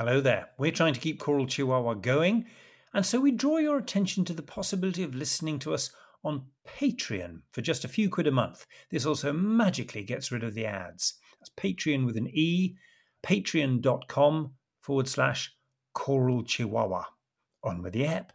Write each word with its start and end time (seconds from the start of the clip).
Hello 0.00 0.22
there. 0.22 0.48
We're 0.56 0.72
trying 0.72 0.94
to 0.94 1.00
keep 1.00 1.20
Choral 1.20 1.46
Chihuahua 1.46 1.92
going, 1.92 2.46
and 2.94 3.04
so 3.04 3.20
we 3.20 3.32
draw 3.32 3.58
your 3.58 3.76
attention 3.76 4.24
to 4.24 4.32
the 4.32 4.40
possibility 4.40 5.02
of 5.02 5.14
listening 5.14 5.58
to 5.58 5.74
us 5.74 5.90
on 6.24 6.46
Patreon 6.66 7.42
for 7.52 7.60
just 7.60 7.84
a 7.84 7.88
few 7.88 8.08
quid 8.08 8.26
a 8.26 8.30
month. 8.30 8.64
This 8.90 9.04
also 9.04 9.30
magically 9.30 10.02
gets 10.02 10.32
rid 10.32 10.42
of 10.42 10.54
the 10.54 10.64
ads. 10.64 11.18
That's 11.38 11.50
Patreon 11.50 12.06
with 12.06 12.16
an 12.16 12.28
E, 12.28 12.76
patreon.com 13.22 14.52
forward 14.80 15.06
slash 15.06 15.54
Choral 15.92 16.44
Chihuahua. 16.44 17.04
On 17.62 17.82
with 17.82 17.92
the 17.92 18.06
app. 18.06 18.32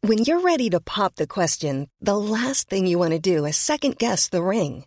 When 0.00 0.24
you're 0.24 0.40
ready 0.40 0.70
to 0.70 0.80
pop 0.80 1.16
the 1.16 1.26
question, 1.26 1.88
the 2.00 2.16
last 2.16 2.70
thing 2.70 2.86
you 2.86 2.98
want 2.98 3.12
to 3.12 3.18
do 3.18 3.44
is 3.44 3.58
second 3.58 3.98
guess 3.98 4.30
the 4.30 4.42
ring. 4.42 4.86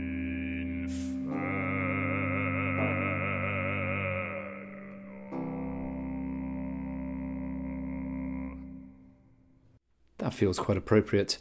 That 10.31 10.37
feels 10.37 10.59
quite 10.59 10.77
appropriate. 10.77 11.39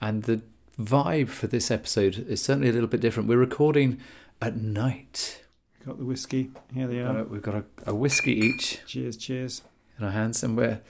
And 0.00 0.24
the 0.24 0.42
vibe 0.76 1.28
for 1.28 1.46
this 1.46 1.70
episode 1.70 2.26
is 2.28 2.42
certainly 2.42 2.70
a 2.70 2.72
little 2.72 2.88
bit 2.88 3.00
different. 3.00 3.28
We're 3.28 3.36
recording 3.36 4.00
at 4.40 4.56
night. 4.56 5.44
Got 5.86 5.98
the 5.98 6.04
whiskey. 6.04 6.50
Here 6.74 6.88
they 6.88 6.98
are. 6.98 7.20
Uh, 7.20 7.22
we've 7.22 7.40
got 7.40 7.54
a, 7.54 7.64
a 7.86 7.94
whiskey 7.94 8.32
each 8.32 8.84
cheers, 8.84 9.16
cheers. 9.16 9.62
in 9.96 10.04
our 10.04 10.10
hands, 10.10 10.42
and 10.42 10.56
we're 10.56 10.80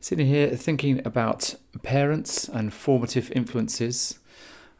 sitting 0.00 0.26
here 0.26 0.56
thinking 0.56 1.06
about 1.06 1.56
parents 1.82 2.48
and 2.48 2.72
formative 2.72 3.30
influences. 3.32 4.18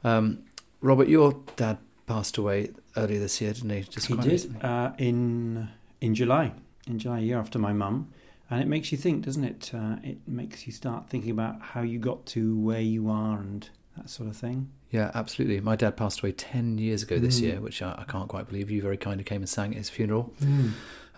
Um, 0.03 0.45
Robert, 0.81 1.09
your 1.09 1.43
dad 1.57 1.77
passed 2.07 2.39
away 2.39 2.71
earlier 2.97 3.21
this 3.21 3.39
year, 3.43 3.53
didn't 3.53 3.69
he? 3.69 3.83
Just 3.83 4.07
He 4.07 4.17
did 4.17 4.65
uh, 4.65 4.93
in 4.97 5.69
in 6.01 6.15
July, 6.15 6.53
in 6.87 6.99
July, 6.99 7.19
a 7.19 7.23
year 7.23 7.39
after 7.39 7.59
my 7.59 7.75
mum, 7.75 8.09
and 8.51 8.61
it 8.61 8.67
makes 8.67 8.93
you 8.93 8.99
think, 8.99 9.25
doesn't 9.25 9.45
it? 9.45 9.71
Uh, 9.75 9.97
it 10.03 10.19
makes 10.27 10.67
you 10.67 10.73
start 10.73 11.09
thinking 11.09 11.31
about 11.31 11.61
how 11.61 11.83
you 11.83 11.99
got 11.99 12.27
to 12.27 12.57
where 12.59 12.81
you 12.81 13.09
are 13.11 13.39
and 13.39 13.69
that 13.97 14.11
sort 14.11 14.29
of 14.29 14.37
thing. 14.37 14.71
Yeah, 14.91 15.11
absolutely. 15.15 15.61
My 15.61 15.77
dad 15.77 15.97
passed 15.97 16.21
away 16.21 16.33
10 16.33 16.79
years 16.79 17.03
ago 17.03 17.19
this 17.19 17.39
Mm. 17.41 17.43
year, 17.43 17.61
which 17.61 17.81
I, 17.83 17.95
I 17.99 18.05
can't 18.05 18.29
quite 18.29 18.49
believe. 18.49 18.71
You 18.71 18.83
very 18.83 18.97
kindly 18.97 19.25
came 19.25 19.41
and 19.43 19.49
sang 19.49 19.73
at 19.73 19.79
his 19.79 19.91
funeral. 19.91 20.33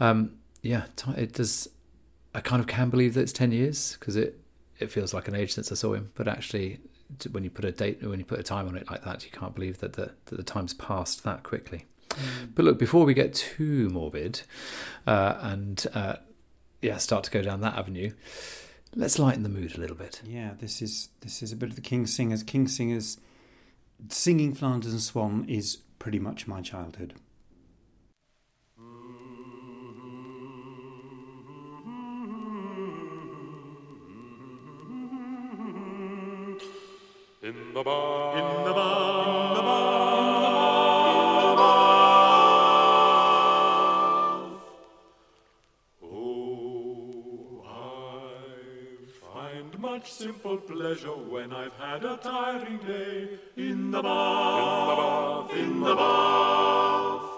Um, 0.00 0.32
yeah, 0.62 0.84
it 1.16 1.32
does. 1.34 1.69
I 2.34 2.41
kind 2.41 2.60
of 2.60 2.66
can 2.66 2.91
believe 2.91 3.15
that 3.15 3.20
it's 3.22 3.32
10 3.32 3.53
years 3.53 3.97
because 3.98 4.16
it, 4.16 4.41
it 4.78 4.91
feels 4.91 5.15
like 5.15 5.26
an 5.28 5.34
age 5.34 5.53
since 5.54 5.70
I 5.72 5.75
saw 5.75 5.94
him. 5.94 6.10
But 6.15 6.28
actually, 6.28 6.81
when 7.31 7.44
you 7.44 7.50
put 7.50 7.65
a 7.65 7.72
date, 7.72 8.03
when 8.03 8.19
you 8.19 8.25
put 8.25 8.38
a 8.38 8.42
time 8.42 8.66
on 8.69 8.76
it 8.76 8.91
like 8.91 9.04
that, 9.04 9.25
you 9.25 9.31
can't 9.31 9.54
believe 9.54 9.78
that 9.78 9.94
the, 9.94 10.12
that 10.26 10.36
the 10.36 10.42
time's 10.42 10.75
passed 10.75 11.25
that 11.25 11.42
quickly. 11.42 11.86
But 12.54 12.65
look, 12.65 12.78
before 12.78 13.04
we 13.04 13.12
get 13.15 13.34
too 13.34 13.91
morbid 13.91 14.41
uh, 15.06 15.36
and 15.41 15.86
uh, 15.94 16.16
yeah, 16.86 16.98
start 16.98 17.24
to 17.24 17.30
go 17.32 17.42
down 17.42 17.60
that 17.62 17.76
avenue, 17.76 18.12
let's 18.94 19.19
lighten 19.19 19.42
the 19.42 19.48
mood 19.48 19.76
a 19.76 19.80
little 19.80 19.97
bit. 19.97 20.22
Yeah, 20.24 20.52
this 20.58 20.80
is 20.80 21.08
this 21.20 21.42
is 21.42 21.50
a 21.50 21.56
bit 21.56 21.70
of 21.70 21.74
the 21.74 21.80
King's 21.80 22.14
Singers. 22.14 22.44
King's 22.44 22.76
Singers 22.76 23.19
singing 24.08 24.54
Flanders 24.54 24.92
and 24.92 25.02
Swann 25.02 25.44
is 25.48 25.78
pretty 25.98 26.20
much 26.20 26.47
my 26.47 26.60
childhood. 26.60 27.14
In 37.42 37.74
the 37.74 37.82
bar, 37.82 38.38
in 38.38 38.64
the 38.64 38.72
bar, 38.72 39.05
simple 50.16 50.56
pleasure 50.56 51.09
when 51.09 51.53
I've 51.53 51.75
had 51.75 52.03
a 52.03 52.16
tiring 52.16 52.78
day. 52.78 53.28
In 53.56 53.91
the 53.91 54.00
bath, 54.00 55.53
in 55.53 55.81
the 55.81 55.94
bath, 55.94 57.28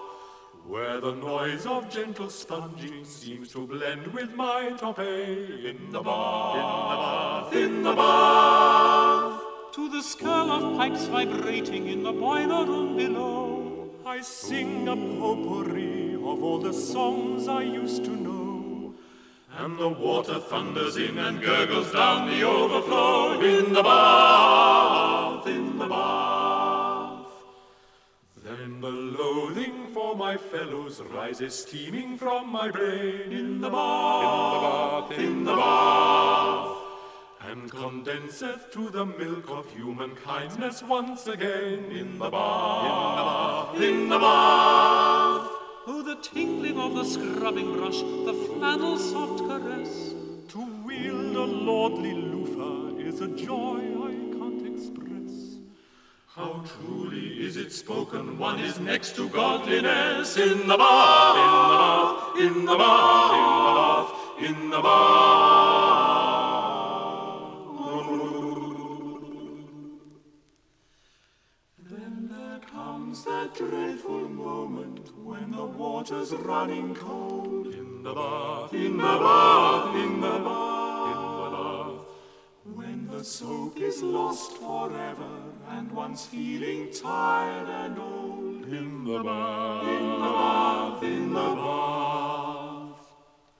where 0.65 1.01
the 1.01 1.11
noise 1.11 1.65
of 1.65 1.89
gentle 1.89 2.29
sponging 2.29 3.03
seems 3.03 3.51
to 3.51 3.67
blend 3.67 4.07
with 4.13 4.33
my 4.33 4.69
tope 4.77 4.99
in 4.99 5.05
the 5.05 5.09
A. 5.09 5.69
In 5.71 5.91
the 5.91 6.01
bath, 6.01 7.53
in 7.53 7.83
the 7.83 7.93
bath. 7.93 9.41
To 9.73 9.89
the 9.89 10.01
skirl 10.01 10.49
of 10.49 10.77
pipes 10.77 11.05
vibrating 11.07 11.87
in 11.87 12.03
the 12.03 12.13
boiler 12.13 12.65
room 12.65 12.95
below, 12.95 13.89
I 14.05 14.21
sing 14.21 14.87
a 14.87 14.95
potpourri 14.95 16.15
of 16.15 16.41
all 16.41 16.59
the 16.59 16.73
songs 16.73 17.49
I 17.49 17.63
used 17.63 18.05
to 18.05 18.11
know. 18.11 18.38
And 19.59 19.77
the 19.77 19.89
water 19.89 20.39
thunders 20.39 20.95
in 20.95 21.17
and 21.17 21.41
gurgles 21.41 21.91
down 21.91 22.29
the 22.29 22.43
overflow 22.43 23.41
in 23.41 23.73
the 23.73 23.83
bath, 23.83 25.45
in 25.47 25.77
the 25.77 25.85
bath. 25.85 27.27
Then 28.41 28.79
the 28.79 28.89
loathing 28.89 29.87
for 29.93 30.15
my 30.15 30.37
fellows 30.37 31.01
rises 31.13 31.55
steaming 31.55 32.17
from 32.17 32.49
my 32.49 32.71
brain 32.71 33.33
in 33.33 33.59
the 33.59 33.69
bath, 33.69 35.11
in 35.11 35.43
the 35.43 35.55
bath. 35.57 36.77
And 37.41 37.69
condenseth 37.69 38.71
to 38.71 38.89
the 38.89 39.05
milk 39.05 39.49
of 39.49 39.69
human 39.71 40.15
kindness 40.15 40.83
once 40.83 41.27
again 41.27 41.91
in 41.91 42.17
the 42.17 42.29
bath, 42.29 42.85
in 42.85 43.17
the 43.17 43.25
bath, 43.25 43.81
in 43.81 44.09
the 44.09 44.19
bath. 44.19 45.58
Oh, 45.89 46.01
the 46.03 46.15
tingling 46.17 46.77
of 46.79 46.93
the 46.93 47.03
scrubbing 47.03 47.73
brush, 47.73 47.99
the 47.99 48.33
flannel 48.45 48.97
soft 48.97 49.39
caress. 49.39 50.13
To 50.49 50.59
wield 50.85 51.35
a 51.35 51.45
lordly 51.45 52.13
loofah 52.13 52.97
is 52.97 53.21
a 53.21 53.27
joy 53.27 53.79
I 54.09 54.13
can't 54.37 54.65
express. 54.67 55.57
How 56.27 56.63
truly 56.73 57.43
is 57.45 57.57
it 57.57 57.71
spoken, 57.71 58.37
one 58.37 58.59
is 58.59 58.79
next 58.79 59.15
to 59.15 59.29
godliness 59.29 60.37
in 60.37 60.67
the 60.67 60.77
bath, 60.77 62.37
in 62.37 62.65
the 62.65 62.77
bath, 62.77 63.31
in 63.39 63.49
the 63.49 63.71
bath, 63.81 64.11
in 64.47 64.69
the 64.69 64.81
bath. 64.81 65.49
Then 71.89 72.29
there 72.31 72.59
comes 72.71 73.23
that 73.25 73.55
dreadful 73.55 74.29
moment 74.29 74.98
when 75.29 75.51
the 75.51 75.63
water's 75.63 76.31
running 76.31 76.95
cold 76.95 77.67
in 77.67 78.01
the 78.01 78.13
bath, 78.15 78.73
in 78.73 78.97
the 78.97 79.03
bath, 79.03 79.95
in 79.95 80.21
the 80.21 80.39
bath, 80.47 81.11
in 81.11 81.21
the 81.37 81.49
bath. 81.55 81.99
When 82.73 83.07
the 83.11 83.23
soap 83.23 83.77
is 83.77 84.01
lost 84.01 84.53
forever 84.57 85.29
and 85.69 85.91
one's 85.91 86.25
feeling 86.25 86.91
tired 86.91 87.69
and 87.69 87.99
old 87.99 88.65
in 88.65 89.03
the 89.03 89.21
bath, 89.21 89.87
in 89.87 90.07
the 90.09 90.31
bath, 90.39 91.03
in 91.03 91.33
the 91.33 91.55
bath. 91.61 92.97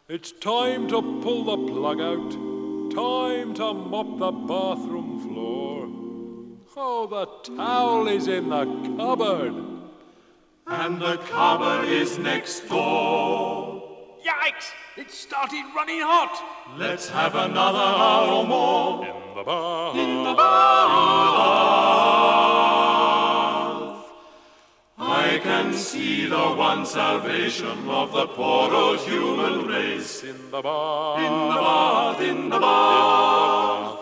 It's 0.08 0.32
time 0.32 0.88
to 0.88 1.04
pull 1.22 1.44
the 1.44 1.72
plug 1.72 2.02
out. 2.02 2.32
Time 2.96 3.54
to 3.54 3.74
mop 3.76 4.18
the 4.18 4.32
bathroom 4.32 5.20
floor. 5.22 5.88
Oh, 6.76 7.06
the 7.06 7.56
towel 7.56 8.08
is 8.08 8.28
in 8.28 8.50
the 8.50 8.66
cupboard. 8.98 9.79
And 10.72 11.02
the 11.02 11.18
cupboard 11.18 11.88
is 11.90 12.20
next 12.20 12.70
door. 12.70 13.82
Yikes! 14.24 14.72
It 14.98 15.10
started 15.10 15.66
running 15.76 16.02
hot. 16.02 16.44
Let's 16.78 17.10
have 17.10 17.34
another 17.34 17.80
hour 17.80 18.34
or 18.34 18.46
more. 18.46 19.04
In 19.04 19.36
the 19.36 19.44
bath. 19.44 19.96
In 19.96 20.24
the 20.24 20.34
bath. 20.36 20.50
I 25.00 25.40
can 25.42 25.74
see 25.74 26.28
the 26.28 26.50
one 26.54 26.86
salvation 26.86 27.90
of 27.90 28.12
the 28.12 28.28
poor 28.28 28.72
old 28.72 29.00
human 29.00 29.66
race. 29.66 30.24
In 30.24 30.52
the 30.52 30.62
bath. 30.62 31.20
In 31.20 31.34
the 31.50 31.56
bath, 31.56 32.22
in 32.22 32.50
the 32.50 32.60
bath. 32.60 33.99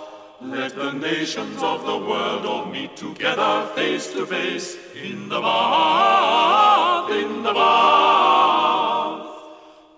Let 0.50 0.76
the 0.76 0.94
nations 0.94 1.62
of 1.62 1.86
the 1.86 1.98
world 1.98 2.46
all 2.46 2.66
meet 2.66 2.96
together 2.96 3.68
face 3.76 4.14
to 4.14 4.26
face. 4.26 4.78
In 4.96 5.28
the 5.28 5.42
bath, 5.42 7.12
in 7.12 7.44
the 7.44 7.54
bath. 7.54 9.28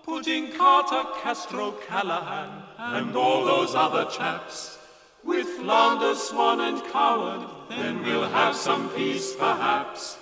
Putting 0.04 0.52
Carter, 0.52 1.08
Castro, 1.22 1.72
Callaghan, 1.86 2.64
and 2.78 3.16
all 3.16 3.44
those 3.44 3.76
other 3.76 4.06
chaps. 4.10 4.78
With 5.22 5.46
Flanders, 5.46 6.18
Swann, 6.18 6.60
and 6.60 6.82
Coward, 6.92 7.48
then 7.68 8.02
we'll 8.02 8.28
have 8.28 8.56
some 8.56 8.88
peace 8.90 9.36
perhaps. 9.36 10.18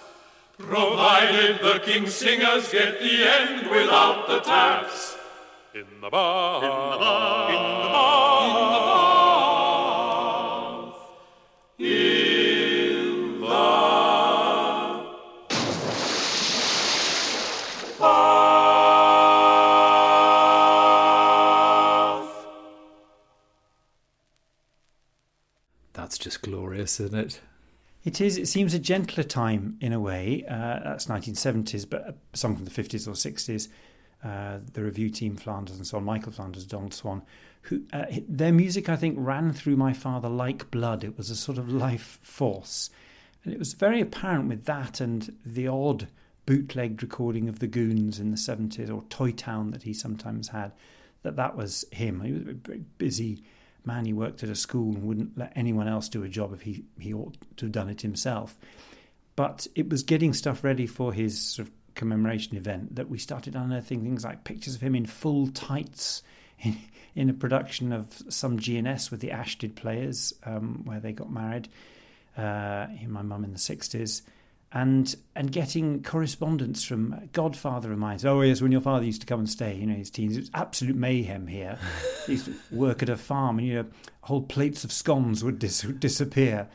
Provided 0.59 1.61
the 1.61 1.81
King's 1.85 2.15
singers 2.15 2.71
get 2.71 3.01
the 3.01 3.27
end 3.27 3.71
without 3.71 4.29
the 4.29 4.41
taps. 4.41 5.17
In 5.75 5.87
the 6.03 6.11
bath. 6.11 6.63
In 6.63 6.69
the 6.69 6.99
bath. 6.99 7.51
In 7.51 7.83
the 7.83 7.89
bath. 7.89 8.83
In 8.83 8.88
isn't 26.89 27.19
it? 27.19 27.41
It 28.05 28.21
is. 28.21 28.39
It 28.39 28.49
seems 28.49 28.75
a 28.75 28.79
gentler 28.79 29.25
time 29.25 29.77
in 29.81 29.93
a 29.93 30.01
way. 30.01 30.45
Uh, 30.49 30.81
that's 30.85 31.07
1970s, 31.07 31.89
but 31.89 32.15
a 32.33 32.37
song 32.37 32.57
from 32.57 32.65
the 32.65 32.71
50s 32.71 33.07
or 33.07 33.13
60s. 33.13 33.69
Uh, 34.25 34.59
the 34.73 34.83
revue 34.83 35.11
team, 35.11 35.37
Flanders 35.37 35.77
and 35.77 35.87
Swann, 35.87 36.05
Michael 36.05 36.33
Flanders, 36.33 36.65
Donald 36.65 36.95
Swann, 36.95 37.23
who 37.63 37.83
uh, 37.93 38.07
their 38.29 38.53
music 38.53 38.89
I 38.89 38.97
think 38.97 39.17
ran 39.19 39.53
through 39.53 39.77
my 39.77 39.93
father 39.93 40.29
like 40.29 40.71
blood. 40.71 41.05
It 41.05 41.17
was 41.17 41.31
a 41.31 41.37
sort 41.37 41.59
of 41.59 41.73
life 41.73 42.19
force, 42.23 42.91
and 43.45 43.53
it 43.53 43.59
was 43.59 43.75
very 43.75 44.01
apparent 44.01 44.49
with 44.49 44.65
that 44.65 45.01
and 45.01 45.37
the 45.45 45.69
odd 45.69 46.09
bootlegged 46.47 47.03
recording 47.03 47.49
of 47.49 47.59
the 47.59 47.67
Goons 47.67 48.19
in 48.19 48.31
the 48.31 48.37
70s 48.37 48.91
or 48.91 49.03
Toy 49.11 49.33
Town 49.33 49.71
that 49.71 49.83
he 49.83 49.93
sometimes 49.93 50.49
had. 50.49 50.73
That 51.23 51.37
that 51.37 51.57
was 51.57 51.85
him. 51.93 52.23
He 52.23 52.33
was 52.33 52.43
a 52.43 52.55
very 52.55 52.85
busy 52.97 53.43
man. 53.89 54.05
He 54.05 54.13
worked 54.13 54.45
at 54.45 54.49
a 54.49 54.55
school 54.55 54.95
and 54.95 55.03
wouldn't 55.03 55.37
let 55.37 55.53
anyone 55.57 55.89
else 55.89 56.09
do 56.09 56.23
a 56.23 56.29
job 56.29 56.53
if 56.53 56.61
he 56.61 56.85
he 57.01 57.13
ought 57.13 57.37
to 57.57 57.67
have 57.67 57.73
done 57.73 57.89
it 57.89 58.03
himself. 58.03 58.57
But 59.35 59.67
it 59.75 59.89
was 59.89 60.05
getting 60.05 60.33
stuff 60.33 60.63
ready 60.63 60.87
for 60.87 61.13
his 61.13 61.41
sort 61.41 61.67
of 61.67 61.75
commemoration 61.97 62.57
event 62.57 62.95
that 62.95 63.09
we 63.09 63.19
started 63.19 63.57
unearthing 63.57 64.05
things 64.05 64.25
like 64.25 64.45
pictures 64.45 64.77
of 64.77 64.81
him 64.81 64.95
in 64.95 65.05
full 65.05 65.49
tights 65.49 66.23
in, 66.61 66.77
in 67.17 67.29
a 67.29 67.35
production 67.35 67.93
of 67.93 68.07
some 68.29 68.59
GNS 68.59 69.11
with 69.11 69.21
the 69.21 69.31
Ashtead 69.31 69.75
players 69.75 70.33
um, 70.45 70.83
where 70.85 71.01
they 71.01 71.13
got 71.13 71.33
married. 71.33 71.69
Uh, 72.37 72.87
my 73.09 73.23
mum 73.23 73.43
in 73.43 73.53
the 73.53 73.59
60s. 73.59 74.23
And 74.71 75.17
and 75.35 75.51
getting 75.51 76.03
correspondence 76.03 76.85
from 76.85 77.31
Godfather 77.33 77.91
of 77.91 77.99
mine. 77.99 78.19
Oh 78.25 78.43
yes, 78.43 78.61
when 78.61 78.71
your 78.71 78.83
father 78.83 79.07
used 79.07 79.23
to 79.23 79.27
come 79.27 79.41
and 79.41 79.49
stay, 79.49 79.75
you 79.75 79.87
know, 79.87 79.95
his 79.95 80.11
teens, 80.11 80.37
it 80.37 80.41
was 80.41 80.51
absolute 80.53 80.95
mayhem 80.95 81.47
here. 81.47 81.79
he 82.27 82.33
used 82.33 82.47
to 82.47 82.55
work 82.71 83.03
at 83.03 83.09
a 83.09 83.17
farm, 83.17 83.59
and 83.59 83.67
you 83.67 83.75
know, 83.75 83.87
whole 84.23 84.43
plates 84.43 84.85
of 84.85 84.93
scones 84.93 85.43
would 85.43 85.59
dis- 85.59 85.81
disappear. 85.81 86.69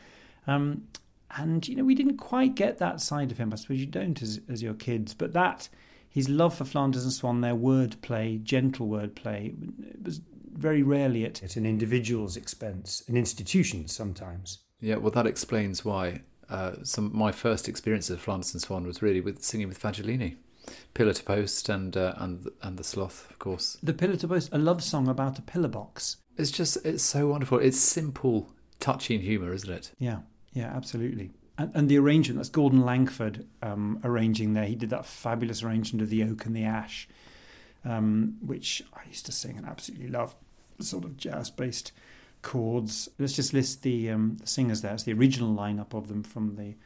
Um, 0.48 0.88
and 1.36 1.66
you 1.68 1.76
know 1.76 1.84
we 1.84 1.94
didn't 1.94 2.16
quite 2.16 2.56
get 2.56 2.78
that 2.78 3.00
side 3.00 3.30
of 3.30 3.38
him. 3.38 3.52
I 3.52 3.56
suppose 3.56 3.78
you 3.78 3.86
don't 3.86 4.20
as 4.22 4.40
as 4.48 4.60
your 4.60 4.74
kids, 4.74 5.14
but 5.14 5.32
that 5.32 5.68
his 6.08 6.28
love 6.28 6.56
for 6.56 6.64
Flanders 6.64 7.02
and 7.02 7.12
Swann, 7.12 7.40
their 7.40 7.56
wordplay, 7.56 8.40
gentle 8.40 8.86
wordplay, 8.86 9.52
it 9.90 10.04
was 10.04 10.20
very 10.52 10.80
rarely 10.80 11.24
at, 11.24 11.42
at 11.42 11.56
an 11.56 11.66
individual's 11.66 12.36
expense, 12.36 13.02
an 13.08 13.16
institution 13.16 13.88
sometimes. 13.88 14.60
Yeah, 14.80 14.96
well, 14.96 15.10
that 15.10 15.26
explains 15.26 15.84
why 15.84 16.20
uh, 16.48 16.72
some 16.82 17.10
my 17.16 17.32
first 17.32 17.68
experience 17.68 18.10
of 18.10 18.20
Flanders 18.20 18.52
and 18.54 18.62
Swann 18.62 18.86
was 18.86 19.02
really 19.02 19.20
with 19.20 19.42
singing 19.42 19.68
with 19.68 19.80
Fagiolini, 19.80 20.36
Pillar 20.94 21.12
to 21.12 21.22
Post, 21.22 21.68
and 21.68 21.96
uh, 21.96 22.14
and 22.16 22.48
and 22.62 22.78
the 22.78 22.84
Sloth, 22.84 23.30
of 23.30 23.38
course. 23.38 23.78
The 23.82 23.94
Pillar 23.94 24.16
to 24.16 24.28
Post, 24.28 24.50
a 24.52 24.58
love 24.58 24.82
song 24.82 25.08
about 25.08 25.38
a 25.38 25.42
pillar 25.42 25.68
box. 25.68 26.18
It's 26.36 26.50
just 26.50 26.84
it's 26.84 27.02
so 27.02 27.28
wonderful. 27.28 27.58
It's 27.58 27.78
simple, 27.78 28.50
touching 28.80 29.20
humour, 29.20 29.52
isn't 29.52 29.72
it? 29.72 29.92
Yeah, 29.98 30.20
yeah, 30.52 30.72
absolutely. 30.74 31.30
And, 31.56 31.70
and 31.74 31.88
the 31.88 31.98
arrangement 31.98 32.38
that's 32.38 32.48
Gordon 32.48 32.82
Langford 32.82 33.46
um, 33.62 34.00
arranging 34.02 34.54
there. 34.54 34.64
He 34.64 34.74
did 34.74 34.90
that 34.90 35.06
fabulous 35.06 35.62
arrangement 35.62 36.02
of 36.02 36.10
the 36.10 36.24
oak 36.24 36.46
and 36.46 36.56
the 36.56 36.64
ash, 36.64 37.08
um, 37.84 38.36
which 38.44 38.82
I 38.92 39.06
used 39.06 39.26
to 39.26 39.32
sing 39.32 39.56
and 39.56 39.66
absolutely 39.66 40.08
love. 40.08 40.34
Sort 40.80 41.04
of 41.04 41.16
jazz-based 41.16 41.92
chords. 42.44 43.08
Let's 43.18 43.32
just 43.32 43.52
list 43.52 43.82
the, 43.82 44.10
um, 44.10 44.36
the 44.40 44.46
singers 44.46 44.82
there. 44.82 44.92
It's 44.92 45.02
the 45.02 45.14
original 45.14 45.52
lineup 45.52 45.94
of 45.94 46.06
them 46.06 46.22
from 46.22 46.54
the 46.54 46.76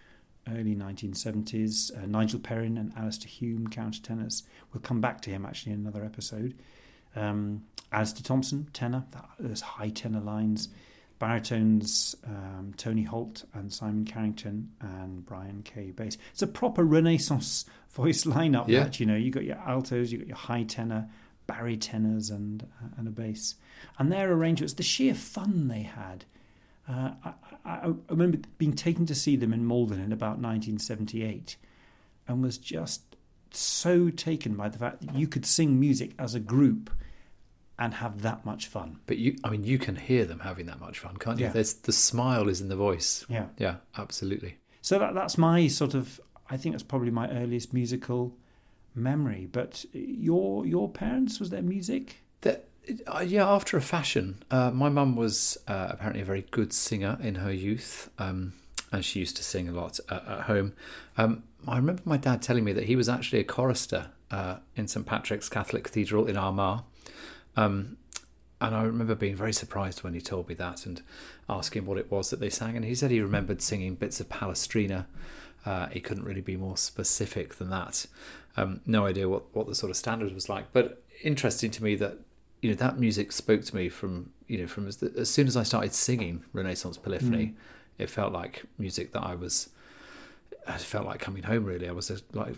early 0.50 0.75
1970s. 0.75 1.94
Uh, 1.96 2.06
Nigel 2.06 2.40
Perrin 2.40 2.78
and 2.78 2.93
Alastair 2.96 3.28
Hume, 3.28 3.69
countertenors. 3.69 4.44
We'll 4.72 4.81
come 4.81 5.02
back 5.02 5.20
to 5.22 5.31
him 5.31 5.44
actually 5.44 5.72
in 5.72 5.81
another 5.81 6.05
episode. 6.05 6.55
Um, 7.14 7.64
Alastair 7.93 8.22
Thompson, 8.22 8.69
tenor. 8.72 9.05
There's 9.38 9.60
high 9.60 9.90
tenor 9.90 10.20
lines. 10.20 10.69
Baritones, 11.19 12.14
um, 12.25 12.72
Tony 12.76 13.02
Holt 13.02 13.44
and 13.52 13.72
Simon 13.72 14.05
Carrington 14.05 14.70
and 14.81 15.26
Brian 15.26 15.62
Kay 15.64 15.90
bass. 15.90 16.16
It's 16.32 16.43
a 16.43 16.46
proper 16.46 16.84
Renaissance 16.84 17.64
voice 17.90 18.25
lineup. 18.25 18.69
Yeah. 18.69 18.84
That, 18.84 19.00
you 19.00 19.06
know, 19.06 19.16
you 19.16 19.32
got 19.32 19.43
your 19.43 19.58
altos, 19.58 20.12
you 20.12 20.19
got 20.19 20.28
your 20.28 20.37
high 20.37 20.62
tenor, 20.62 21.08
barytenors, 21.48 22.30
and 22.30 22.62
uh, 22.82 22.88
and 22.96 23.08
a 23.08 23.10
bass. 23.10 23.54
And 23.98 24.12
their 24.12 24.32
arrangements, 24.32 24.74
the 24.74 24.82
sheer 24.82 25.14
fun 25.14 25.68
they 25.68 25.82
had. 25.82 26.24
Uh, 26.88 27.10
I, 27.24 27.32
I, 27.64 27.74
I 27.86 27.94
remember 28.08 28.38
being 28.56 28.72
taken 28.72 29.06
to 29.06 29.14
see 29.14 29.36
them 29.36 29.52
in 29.52 29.64
Malden 29.64 30.00
in 30.00 30.12
about 30.12 30.38
1978, 30.38 31.56
and 32.26 32.43
was 32.43 32.58
just 32.58 33.02
so 33.50 34.10
taken 34.10 34.55
by 34.55 34.69
the 34.69 34.78
fact 34.78 35.00
that 35.00 35.14
you 35.14 35.26
could 35.26 35.46
sing 35.46 35.81
music 35.81 36.12
as 36.19 36.34
a 36.34 36.40
group 36.40 36.90
and 37.78 37.94
have 37.94 38.22
that 38.22 38.44
much 38.44 38.67
fun. 38.67 38.98
But 39.06 39.19
you, 39.19 39.36
I 39.44 39.50
mean, 39.50 39.64
you 39.64 39.78
can 39.78 39.96
hear 39.96 40.24
them 40.24 40.40
having 40.40 40.67
that 40.67 40.81
much 40.81 40.98
fun, 40.98 41.17
can't 41.17 41.38
you? 41.38 41.46
Yeah. 41.46 41.52
There's 41.52 41.74
the 41.74 41.93
smile 41.93 42.48
is 42.48 42.60
in 42.60 42.69
the 42.69 42.76
voice. 42.76 43.24
Yeah. 43.28 43.46
Yeah, 43.56 43.76
absolutely. 43.96 44.58
So 44.82 44.98
that 44.98 45.14
that's 45.14 45.38
my 45.38 45.69
sort 45.69 45.94
of. 45.94 46.20
I 46.50 46.56
think 46.56 46.74
that's 46.74 46.82
probably 46.82 47.10
my 47.10 47.31
earliest 47.31 47.74
musical 47.74 48.34
memory. 48.98 49.48
But 49.50 49.84
your 49.93 50.67
your 50.67 50.88
parents 50.88 51.40
was 51.40 51.50
there 51.50 51.62
music? 51.62 52.17
That, 52.43 52.69
uh, 53.06 53.24
yeah, 53.26 53.48
after 53.48 53.76
a 53.76 53.81
fashion. 53.82 54.43
Uh, 54.50 54.70
my 54.70 54.88
mum 54.88 55.17
was 55.17 55.58
uh, 55.67 55.88
apparently 55.90 56.22
a 56.22 56.24
very 56.24 56.46
good 56.50 56.72
singer 56.72 57.19
in 57.20 57.36
her 57.36 57.52
youth, 57.52 58.10
um, 58.19 58.52
and 58.93 59.05
she 59.05 59.20
used 59.20 59.36
to 59.36 59.43
sing 59.43 59.69
a 59.69 59.72
lot 59.72 59.98
at, 60.10 60.26
at 60.26 60.40
home. 60.43 60.72
Um, 61.17 61.43
I 61.67 61.76
remember 61.76 62.02
my 62.05 62.17
dad 62.17 62.43
telling 62.43 62.64
me 62.64 62.72
that 62.72 62.84
he 62.84 62.96
was 62.96 63.08
actually 63.08 63.40
a 63.40 63.44
chorister 63.44 64.10
uh, 64.31 64.56
in 64.76 64.88
St 64.88 65.05
Patrick's 65.05 65.48
Catholic 65.48 65.84
Cathedral 65.84 66.26
in 66.26 66.36
Armagh. 66.36 66.82
Um, 67.56 67.96
and 68.60 68.74
I 68.74 68.82
remember 68.82 69.14
being 69.14 69.36
very 69.36 69.52
surprised 69.52 70.02
when 70.02 70.14
he 70.14 70.20
told 70.20 70.48
me 70.48 70.55
that 70.56 70.84
and 70.84 71.00
asking 71.48 71.86
what 71.86 71.98
it 71.98 72.10
was 72.10 72.31
that 72.31 72.40
they 72.40 72.50
sang. 72.50 72.76
And 72.76 72.84
he 72.84 72.94
said 72.94 73.10
he 73.10 73.20
remembered 73.20 73.62
singing 73.62 73.94
bits 73.94 74.20
of 74.20 74.28
Palestrina. 74.28 75.06
Uh, 75.69 75.87
he 75.96 76.01
couldn't 76.01 76.25
really 76.31 76.41
be 76.53 76.56
more 76.56 76.77
specific 76.79 77.48
than 77.58 77.69
that. 77.79 78.06
Um, 78.56 78.81
no 78.87 79.01
idea 79.10 79.29
what, 79.29 79.43
what 79.55 79.67
the 79.67 79.75
sort 79.75 79.91
of 79.91 79.96
standard 79.96 80.32
was 80.34 80.48
like. 80.48 80.67
But 80.72 80.87
interesting 81.22 81.70
to 81.77 81.82
me 81.87 81.93
that 81.96 82.15
you 82.63 82.70
know 82.70 82.77
that 82.77 82.98
music 82.98 83.32
spoke 83.32 83.63
to 83.69 83.77
me 83.77 83.89
from 83.98 84.31
you 84.46 84.56
know 84.60 84.67
from 84.75 84.89
as, 84.89 84.96
the, 84.96 85.13
as 85.25 85.29
soon 85.37 85.46
as 85.46 85.56
I 85.56 85.65
started 85.65 85.93
singing 85.93 86.34
Renaissance 86.58 86.96
Polyphony, 86.96 87.46
Mm. 87.46 87.55
it 88.05 88.08
felt 88.19 88.32
like 88.32 88.55
music 88.79 89.13
that 89.13 89.22
I 89.22 89.34
was. 89.34 89.69
I 90.67 90.77
felt 90.79 91.06
like 91.10 91.20
coming 91.20 91.44
home. 91.44 91.65
Really, 91.72 91.89
I 91.89 91.93
was 91.93 92.08
a, 92.10 92.19
like 92.32 92.55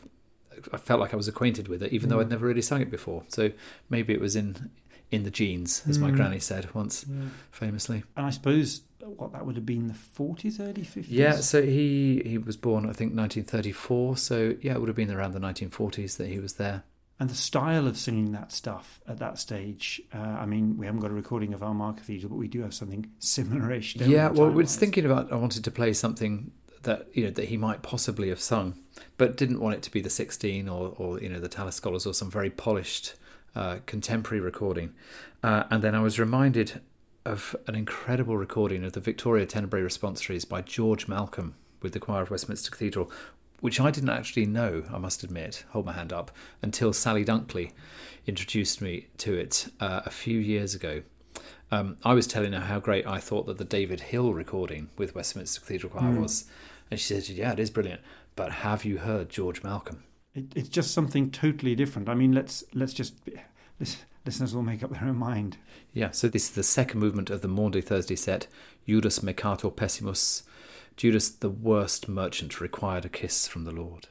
I 0.72 0.78
felt 0.88 1.00
like 1.00 1.12
I 1.12 1.16
was 1.16 1.28
acquainted 1.28 1.66
with 1.68 1.82
it, 1.82 1.92
even 1.92 2.08
though 2.08 2.16
Mm. 2.18 2.22
I'd 2.26 2.30
never 2.30 2.46
really 2.46 2.62
sung 2.70 2.80
it 2.80 2.90
before. 2.90 3.24
So 3.28 3.50
maybe 3.88 4.12
it 4.14 4.20
was 4.20 4.36
in 4.36 4.70
in 5.10 5.24
the 5.24 5.30
genes, 5.40 5.82
as 5.88 5.98
my 5.98 6.10
Mm. 6.10 6.16
granny 6.16 6.38
said 6.40 6.72
once, 6.74 7.04
Yeah. 7.08 7.30
famously. 7.50 8.04
And 8.16 8.24
I 8.26 8.30
suppose 8.30 8.82
what 9.08 9.32
that 9.32 9.46
would 9.46 9.56
have 9.56 9.66
been 9.66 9.88
the 9.88 9.94
forties, 9.94 10.60
early 10.60 10.82
fifties. 10.84 11.10
Yeah, 11.10 11.36
so 11.36 11.62
he 11.62 12.22
he 12.24 12.38
was 12.38 12.56
born, 12.56 12.84
I 12.84 12.92
think, 12.92 13.14
1934. 13.16 14.16
So 14.16 14.54
yeah, 14.60 14.74
it 14.74 14.80
would 14.80 14.88
have 14.88 14.96
been 14.96 15.10
around 15.10 15.32
the 15.32 15.40
1940s 15.40 16.16
that 16.18 16.28
he 16.28 16.38
was 16.38 16.54
there. 16.54 16.82
and 17.18 17.28
the 17.28 17.34
style 17.34 17.86
of 17.86 17.96
singing 17.98 18.32
that 18.32 18.50
stuff 18.52 19.00
at 19.06 19.18
that 19.18 19.38
stage. 19.38 20.00
Uh, 20.14 20.18
I 20.18 20.46
mean, 20.46 20.76
we 20.78 20.86
haven't 20.86 21.00
got 21.02 21.10
a 21.10 21.14
recording 21.14 21.52
of 21.54 21.62
Armagh 21.62 21.96
Cathedral, 21.98 22.30
but 22.30 22.36
we 22.36 22.48
do 22.48 22.62
have 22.62 22.72
something 22.74 23.10
similar-ish. 23.18 23.94
don't 23.94 24.08
Yeah, 24.10 24.30
we, 24.30 24.38
well, 24.38 24.50
I 24.50 24.54
was 24.54 24.76
thinking 24.76 25.04
about. 25.04 25.32
I 25.32 25.36
wanted 25.36 25.64
to 25.64 25.70
play 25.70 25.92
something 25.92 26.52
that 26.82 27.08
you 27.12 27.24
know 27.24 27.30
that 27.30 27.48
he 27.48 27.56
might 27.56 27.82
possibly 27.82 28.28
have 28.30 28.40
sung, 28.40 28.74
but 29.18 29.36
didn't 29.36 29.60
want 29.60 29.74
it 29.76 29.82
to 29.82 29.90
be 29.90 30.00
the 30.00 30.10
sixteen 30.10 30.68
or 30.68 30.94
or 30.98 31.20
you 31.20 31.28
know 31.28 31.40
the 31.40 31.48
Tallis 31.48 31.74
Scholars 31.76 32.06
or 32.06 32.14
some 32.14 32.30
very 32.30 32.50
polished 32.50 33.14
uh, 33.54 33.78
contemporary 33.86 34.40
recording. 34.40 34.94
Uh, 35.42 35.64
and 35.70 35.82
then 35.82 35.94
I 35.94 36.00
was 36.00 36.18
reminded 36.18 36.80
of 37.24 37.54
an 37.66 37.74
incredible 37.74 38.36
recording 38.36 38.84
of 38.84 38.92
the 38.92 39.00
Victoria 39.00 39.46
Tenebrae 39.46 39.82
responsories 39.82 40.48
by 40.48 40.62
George 40.62 41.06
Malcolm 41.08 41.54
with 41.82 41.92
the 41.92 42.00
Choir 42.00 42.22
of 42.22 42.30
Westminster 42.30 42.70
Cathedral, 42.70 43.10
which 43.60 43.78
I 43.80 43.90
didn't 43.90 44.10
actually 44.10 44.46
know. 44.46 44.84
I 44.92 44.98
must 44.98 45.22
admit, 45.22 45.64
hold 45.70 45.86
my 45.86 45.92
hand 45.92 46.12
up, 46.12 46.30
until 46.62 46.92
Sally 46.92 47.24
Dunkley 47.24 47.72
introduced 48.26 48.80
me 48.80 49.08
to 49.18 49.34
it 49.34 49.68
uh, 49.80 50.00
a 50.04 50.10
few 50.10 50.38
years 50.38 50.74
ago. 50.74 51.02
Um, 51.70 51.98
I 52.04 52.14
was 52.14 52.26
telling 52.26 52.52
her 52.52 52.60
how 52.60 52.80
great 52.80 53.06
I 53.06 53.18
thought 53.18 53.46
that 53.46 53.58
the 53.58 53.64
David 53.64 54.00
Hill 54.00 54.32
recording 54.34 54.88
with 54.96 55.14
Westminster 55.14 55.60
Cathedral 55.60 55.92
Choir 55.92 56.14
Mm. 56.14 56.22
was, 56.22 56.44
and 56.90 56.98
she 56.98 57.14
said, 57.14 57.28
"Yeah, 57.28 57.52
it 57.52 57.60
is 57.60 57.70
brilliant." 57.70 58.00
But 58.34 58.50
have 58.52 58.84
you 58.84 58.98
heard 58.98 59.28
George 59.28 59.62
Malcolm? 59.62 60.02
It, 60.34 60.46
it's 60.56 60.68
just 60.68 60.92
something 60.92 61.30
totally 61.30 61.74
different. 61.76 62.08
I 62.08 62.14
mean, 62.14 62.32
let's 62.32 62.64
let's 62.74 62.92
just 62.92 63.14
lis- 63.78 64.04
listeners 64.24 64.54
will 64.54 64.62
make 64.62 64.82
up 64.82 64.90
their 64.90 65.04
own 65.04 65.16
mind. 65.16 65.56
Yeah, 65.92 66.10
so 66.10 66.28
this 66.28 66.44
is 66.44 66.50
the 66.50 66.62
second 66.62 67.00
movement 67.00 67.30
of 67.30 67.40
the 67.40 67.48
Maundy 67.48 67.80
Thursday 67.80 68.16
set. 68.16 68.46
Judas 68.86 69.22
Mercator 69.22 69.70
Pessimus. 69.70 70.42
Judas, 70.96 71.30
the 71.30 71.50
worst 71.50 72.08
merchant, 72.08 72.60
required 72.60 73.04
a 73.04 73.08
kiss 73.08 73.48
from 73.48 73.64
the 73.64 73.72
Lord. 73.72 74.08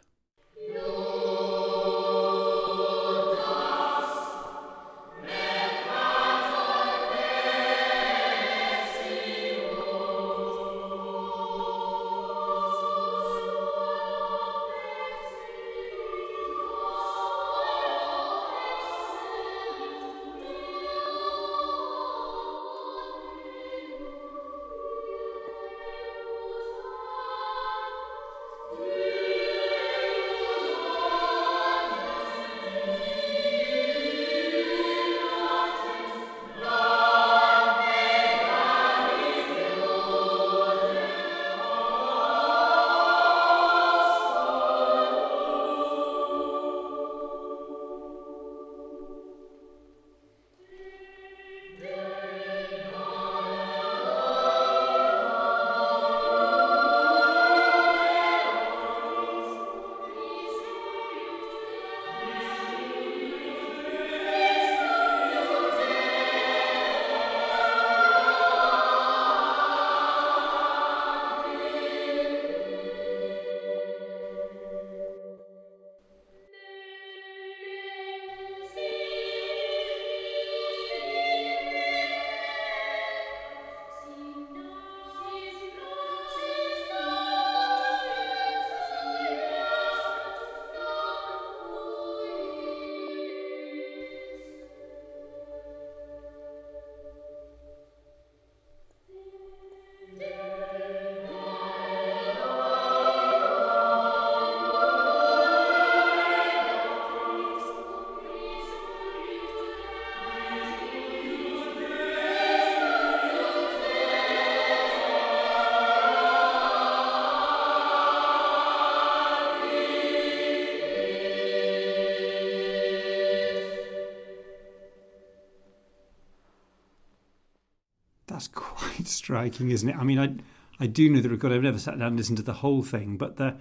That's 128.39 128.48
quite 128.48 129.05
striking, 129.19 129.69
isn't 129.69 129.89
it? 129.89 129.96
I 129.98 130.03
mean, 130.05 130.17
I 130.19 130.36
I 130.81 130.88
do 130.88 131.10
know 131.10 131.19
the 131.19 131.29
record. 131.29 131.51
I've 131.51 131.62
never 131.62 131.77
sat 131.77 132.00
down 132.00 132.10
and 132.10 132.17
listened 132.17 132.38
to 132.38 132.43
the 132.43 132.53
whole 132.53 132.84
thing, 132.84 133.17
but 133.17 133.36
the 133.36 133.55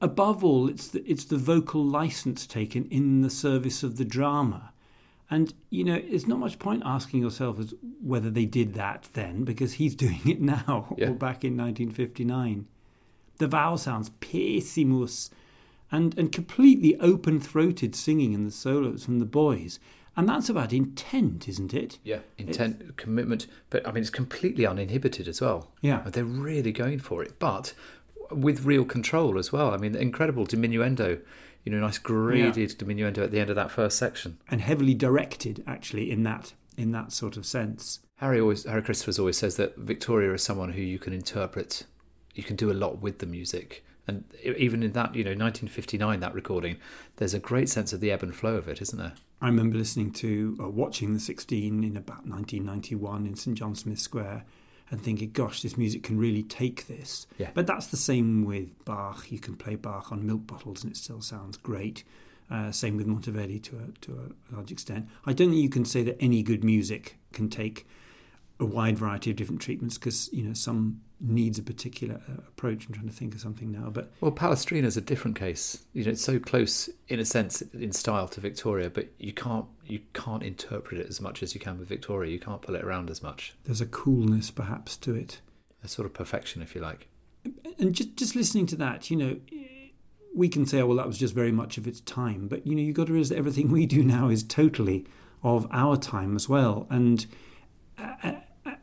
above 0.00 0.42
all, 0.42 0.68
it's 0.68 0.88
the 0.88 1.04
it's 1.10 1.24
the 1.24 1.36
vocal 1.36 1.84
license 1.84 2.46
taken 2.46 2.86
in 2.90 3.20
the 3.20 3.28
service 3.28 3.82
of 3.82 3.96
the 3.98 4.04
drama. 4.04 4.72
And 5.30 5.52
you 5.68 5.84
know, 5.84 5.94
it's 5.96 6.26
not 6.26 6.38
much 6.38 6.58
point 6.58 6.82
asking 6.86 7.20
yourself 7.20 7.58
as 7.58 7.74
whether 8.02 8.30
they 8.30 8.46
did 8.46 8.72
that 8.74 9.08
then, 9.12 9.44
because 9.44 9.74
he's 9.74 9.94
doing 10.06 10.20
it 10.26 10.40
now 10.40 10.94
Yeah. 10.96 11.10
or 11.10 11.14
back 11.14 11.44
in 11.44 11.54
1959. 11.56 12.66
The 13.38 13.46
vowel 13.48 13.76
sounds 13.76 14.08
pessimus, 14.20 15.28
and 15.92 16.16
and 16.18 16.32
completely 16.32 16.98
open 16.98 17.40
throated 17.40 17.94
singing 17.94 18.32
in 18.32 18.44
the 18.46 18.50
solos 18.50 19.04
from 19.04 19.18
the 19.18 19.26
boys, 19.26 19.78
and 20.16 20.28
that's 20.28 20.48
about 20.48 20.72
intent, 20.72 21.48
isn't 21.48 21.74
it? 21.74 21.98
Yeah, 22.04 22.20
intent, 22.38 22.96
commitment, 22.96 23.46
but 23.70 23.86
I 23.86 23.92
mean, 23.92 24.02
it's 24.02 24.10
completely 24.10 24.66
uninhibited 24.66 25.28
as 25.28 25.40
well. 25.40 25.70
Yeah. 25.80 26.02
They're 26.06 26.24
really 26.24 26.72
going 26.72 27.00
for 27.00 27.22
it, 27.22 27.38
but 27.38 27.74
with 28.30 28.64
real 28.64 28.84
control 28.84 29.38
as 29.38 29.52
well. 29.52 29.72
I 29.72 29.76
mean, 29.76 29.94
incredible 29.94 30.46
diminuendo, 30.46 31.20
you 31.62 31.72
know, 31.72 31.80
nice 31.80 31.98
graded 31.98 32.70
diminuendo 32.78 33.18
at 33.18 33.30
the 33.30 33.40
end 33.40 33.50
of 33.50 33.56
that 33.56 33.70
first 33.70 33.98
section. 33.98 34.38
and 34.48 34.60
heavily 34.60 34.94
directed 34.94 35.62
actually 35.66 36.10
in 36.10 36.22
that 36.24 36.52
in 36.76 36.92
that 36.92 37.12
sort 37.12 37.36
of 37.36 37.46
sense. 37.46 38.00
Harry 38.18 38.40
always, 38.40 38.64
Harry 38.64 38.82
Christophers 38.82 39.18
always 39.18 39.36
says 39.36 39.56
that 39.56 39.76
Victoria 39.76 40.32
is 40.32 40.42
someone 40.42 40.72
who 40.72 40.82
you 40.82 40.98
can 40.98 41.12
interpret, 41.12 41.84
you 42.34 42.42
can 42.42 42.56
do 42.56 42.70
a 42.70 42.74
lot 42.74 43.00
with 43.00 43.18
the 43.18 43.26
music. 43.26 43.84
And 44.06 44.24
even 44.42 44.82
in 44.82 44.92
that, 44.92 45.14
you 45.14 45.24
know, 45.24 45.30
1959, 45.30 46.20
that 46.20 46.34
recording, 46.34 46.76
there's 47.16 47.34
a 47.34 47.38
great 47.38 47.68
sense 47.68 47.92
of 47.92 48.00
the 48.00 48.10
ebb 48.10 48.22
and 48.22 48.34
flow 48.34 48.56
of 48.56 48.68
it, 48.68 48.82
isn't 48.82 48.98
there? 48.98 49.14
I 49.40 49.46
remember 49.46 49.78
listening 49.78 50.12
to 50.12 50.56
or 50.60 50.68
watching 50.68 51.14
the 51.14 51.20
16 51.20 51.84
in 51.84 51.96
about 51.96 52.26
1991 52.26 53.26
in 53.26 53.34
St 53.34 53.56
John 53.56 53.74
Smith 53.74 53.98
Square 53.98 54.44
and 54.90 55.02
thinking, 55.02 55.30
gosh, 55.30 55.62
this 55.62 55.78
music 55.78 56.02
can 56.02 56.18
really 56.18 56.42
take 56.42 56.86
this. 56.86 57.26
Yeah. 57.38 57.50
But 57.54 57.66
that's 57.66 57.86
the 57.86 57.96
same 57.96 58.44
with 58.44 58.84
Bach. 58.84 59.30
You 59.30 59.38
can 59.38 59.56
play 59.56 59.76
Bach 59.76 60.12
on 60.12 60.26
milk 60.26 60.46
bottles 60.46 60.84
and 60.84 60.92
it 60.92 60.96
still 60.96 61.22
sounds 61.22 61.56
great. 61.56 62.04
Uh, 62.50 62.70
same 62.70 62.98
with 62.98 63.06
Monteverdi 63.06 63.62
to 63.62 63.76
a, 63.78 64.00
to 64.02 64.12
a 64.12 64.54
large 64.54 64.70
extent. 64.70 65.08
I 65.24 65.32
don't 65.32 65.48
think 65.50 65.62
you 65.62 65.70
can 65.70 65.86
say 65.86 66.02
that 66.02 66.16
any 66.20 66.42
good 66.42 66.62
music 66.62 67.16
can 67.32 67.48
take 67.48 67.86
a 68.60 68.64
wide 68.64 68.98
variety 68.98 69.30
of 69.30 69.36
different 69.36 69.60
treatments 69.60 69.98
because 69.98 70.32
you 70.32 70.42
know 70.42 70.52
some 70.52 71.00
needs 71.20 71.58
a 71.58 71.62
particular 71.62 72.20
uh, 72.28 72.34
approach. 72.48 72.86
I'm 72.86 72.94
trying 72.94 73.08
to 73.08 73.14
think 73.14 73.34
of 73.34 73.40
something 73.40 73.72
now, 73.72 73.90
but 73.90 74.12
Well, 74.20 74.32
Palestrina 74.32 74.84
is 74.84 74.96
a 74.96 75.00
different 75.00 75.36
case. 75.36 75.84
You 75.92 76.04
know, 76.04 76.10
it's 76.10 76.22
so 76.22 76.38
close 76.38 76.88
in 77.08 77.18
a 77.18 77.24
sense 77.24 77.62
in 77.62 77.92
style 77.92 78.28
to 78.28 78.40
Victoria, 78.40 78.90
but 78.90 79.08
you 79.18 79.32
can't 79.32 79.66
you 79.84 80.00
can't 80.12 80.42
interpret 80.42 81.00
it 81.00 81.08
as 81.08 81.20
much 81.20 81.42
as 81.42 81.54
you 81.54 81.60
can 81.60 81.78
with 81.78 81.88
Victoria. 81.88 82.30
You 82.30 82.40
can't 82.40 82.62
pull 82.62 82.76
it 82.76 82.84
around 82.84 83.10
as 83.10 83.22
much. 83.22 83.54
there's 83.64 83.80
a 83.80 83.86
coolness 83.86 84.50
perhaps 84.50 84.96
to 84.98 85.14
it. 85.14 85.40
A 85.82 85.88
sort 85.88 86.06
of 86.06 86.14
perfection, 86.14 86.62
if 86.62 86.74
you 86.74 86.80
like. 86.80 87.08
and 87.78 87.94
just 87.94 88.16
just 88.16 88.36
listening 88.36 88.66
to 88.66 88.76
that, 88.76 89.10
you 89.10 89.16
know, 89.16 89.36
we 90.34 90.48
can 90.48 90.64
say, 90.66 90.80
oh, 90.80 90.86
well, 90.86 90.96
that 90.96 91.06
was 91.06 91.18
just 91.18 91.34
very 91.34 91.52
much 91.52 91.76
of 91.76 91.86
its 91.86 92.00
time. 92.00 92.48
But 92.48 92.66
you 92.66 92.74
know, 92.74 92.82
you've 92.82 92.96
got 92.96 93.08
to 93.08 93.12
realize 93.12 93.28
that 93.30 93.38
everything 93.38 93.70
we 93.70 93.86
do 93.86 94.02
now 94.02 94.28
is 94.28 94.42
totally 94.42 95.06
of 95.42 95.66
our 95.70 95.96
time 95.96 96.36
as 96.36 96.48
well. 96.48 96.86
And 96.88 97.26
uh, 97.98 98.14
uh, 98.22 98.32
I 98.66 98.76